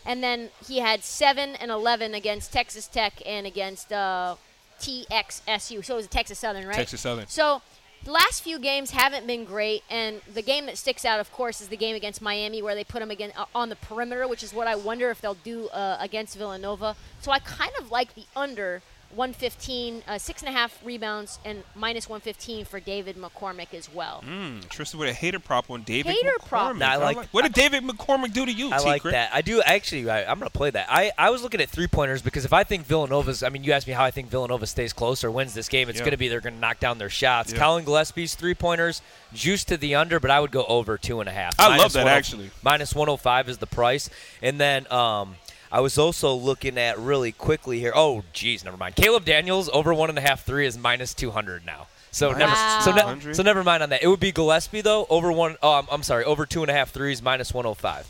And 0.05 0.23
then 0.23 0.49
he 0.67 0.79
had 0.79 1.03
seven 1.03 1.55
and 1.55 1.71
11 1.71 2.13
against 2.13 2.53
Texas 2.53 2.87
Tech 2.87 3.21
and 3.25 3.47
against 3.47 3.91
uh, 3.91 4.35
TXSU. 4.79 5.83
So 5.83 5.93
it 5.95 5.97
was 5.97 6.07
Texas 6.07 6.39
Southern, 6.39 6.67
right? 6.67 6.75
Texas 6.75 7.01
Southern. 7.01 7.27
So 7.27 7.61
the 8.05 8.11
last 8.11 8.43
few 8.43 8.59
games 8.59 8.91
haven't 8.91 9.25
been 9.25 9.45
great, 9.45 9.83
and 9.89 10.21
the 10.31 10.43
game 10.43 10.67
that 10.67 10.77
sticks 10.77 11.05
out, 11.05 11.19
of 11.19 11.31
course, 11.31 11.59
is 11.59 11.69
the 11.69 11.77
game 11.77 11.95
against 11.95 12.21
Miami, 12.21 12.61
where 12.61 12.75
they 12.75 12.83
put 12.83 13.01
him 13.01 13.09
again 13.09 13.31
uh, 13.35 13.45
on 13.55 13.69
the 13.69 13.75
perimeter, 13.75 14.27
which 14.27 14.43
is 14.43 14.53
what 14.53 14.67
I 14.67 14.75
wonder 14.75 15.09
if 15.09 15.21
they'll 15.21 15.33
do 15.33 15.69
uh, 15.69 15.97
against 15.99 16.37
Villanova. 16.37 16.95
So 17.19 17.31
I 17.31 17.39
kind 17.39 17.71
of 17.79 17.89
like 17.89 18.13
the 18.13 18.25
under 18.35 18.83
115, 19.15 20.03
uh, 20.07 20.17
six 20.17 20.41
and 20.41 20.49
a 20.49 20.51
half 20.51 20.79
rebounds, 20.83 21.39
and 21.45 21.63
minus 21.75 22.07
115 22.09 22.65
for 22.65 22.79
David 22.79 23.15
McCormick 23.15 23.73
as 23.73 23.91
well. 23.93 24.23
Mm, 24.27 24.67
Tristan 24.69 24.99
with 24.99 25.09
a 25.09 25.13
hater 25.13 25.39
prop 25.39 25.69
on 25.69 25.83
David 25.83 26.11
Hater 26.13 26.29
McCormick. 26.39 26.47
prop. 26.47 26.75
Nah, 26.75 26.85
I 26.87 26.95
like- 26.97 27.27
What 27.29 27.43
did 27.43 27.53
David 27.53 27.83
McCormick 27.83 28.33
do 28.33 28.45
to 28.45 28.51
you, 28.51 28.71
I 28.71 28.77
T. 28.79 28.85
like 28.85 29.01
Crick? 29.01 29.13
that. 29.13 29.29
I 29.33 29.41
do 29.41 29.61
actually. 29.61 30.09
I, 30.09 30.21
I'm 30.29 30.39
going 30.39 30.49
to 30.49 30.57
play 30.57 30.69
that. 30.69 30.87
I, 30.89 31.11
I 31.17 31.29
was 31.29 31.41
looking 31.43 31.61
at 31.61 31.69
three 31.69 31.87
pointers 31.87 32.21
because 32.21 32.45
if 32.45 32.53
I 32.53 32.63
think 32.63 32.85
Villanova's, 32.85 33.43
I 33.43 33.49
mean, 33.49 33.63
you 33.63 33.71
asked 33.71 33.87
me 33.87 33.93
how 33.93 34.03
I 34.03 34.11
think 34.11 34.29
Villanova 34.29 34.67
stays 34.67 34.93
close 34.93 35.23
or 35.23 35.31
wins 35.31 35.53
this 35.53 35.69
game. 35.69 35.89
It's 35.89 35.99
Yeah. 35.99 36.05
going 36.05 36.11
to 36.11 36.17
be 36.17 36.27
they're 36.27 36.41
going 36.41 36.55
to 36.55 36.59
knock 36.59 36.79
down 36.79 36.97
their 36.97 37.09
shots. 37.09 37.51
Yeah. 37.53 37.59
Colin 37.59 37.85
Gillespie's 37.85 38.35
three 38.35 38.53
pointers, 38.55 39.01
juice 39.33 39.63
to 39.65 39.77
the 39.77 39.95
under, 39.95 40.19
but 40.19 40.31
I 40.31 40.39
would 40.39 40.51
go 40.51 40.65
over 40.65 40.97
two 40.97 41.19
and 41.19 41.29
a 41.29 41.31
half. 41.31 41.55
I 41.59 41.69
love 41.69 41.77
Minus 41.77 41.93
that, 41.93 42.03
10 42.03 42.07
actually. 42.07 42.51
Minus 42.63 42.93
105 42.95 43.49
is 43.49 43.57
the 43.59 43.67
price, 43.67 44.09
and 44.41 44.59
then 44.59 44.91
um. 44.91 45.35
I 45.71 45.79
was 45.81 45.97
also 45.97 46.33
looking 46.33 46.77
at 46.77 46.97
really 46.99 47.31
quickly 47.31 47.79
here. 47.79 47.91
Oh, 47.95 48.23
geez, 48.33 48.63
never 48.63 48.77
mind. 48.77 48.95
Caleb 48.95 49.25
Daniels 49.25 49.69
over 49.73 49.93
one 49.93 50.09
and 50.09 50.17
a 50.17 50.21
half 50.21 50.45
three 50.45 50.65
is 50.65 50.77
minus 50.77 51.13
200 51.13 51.65
now. 51.65 51.87
So 52.11 52.31
Minus 52.31 52.47
never, 52.47 52.81
so, 53.19 53.27
ne- 53.27 53.33
so 53.33 53.43
never 53.43 53.61
mind 53.63 53.83
on 53.83 53.89
that. 53.89 54.01
It 54.01 54.07
would 54.07 54.21
be 54.21 54.31
Gillespie 54.31 54.79
though 54.81 55.05
over 55.09 55.31
one. 55.33 55.57
Oh, 55.61 55.73
I'm, 55.73 55.85
I'm 55.91 56.03
sorry, 56.03 56.23
over 56.23 56.45
two 56.45 56.61
and 56.61 56.71
a 56.71 56.73
half 56.73 56.91
threes 56.91 57.21
minus 57.21 57.53
105. 57.53 58.07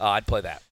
Uh, 0.00 0.04
I'd 0.04 0.26
play 0.26 0.42
that. 0.42 0.62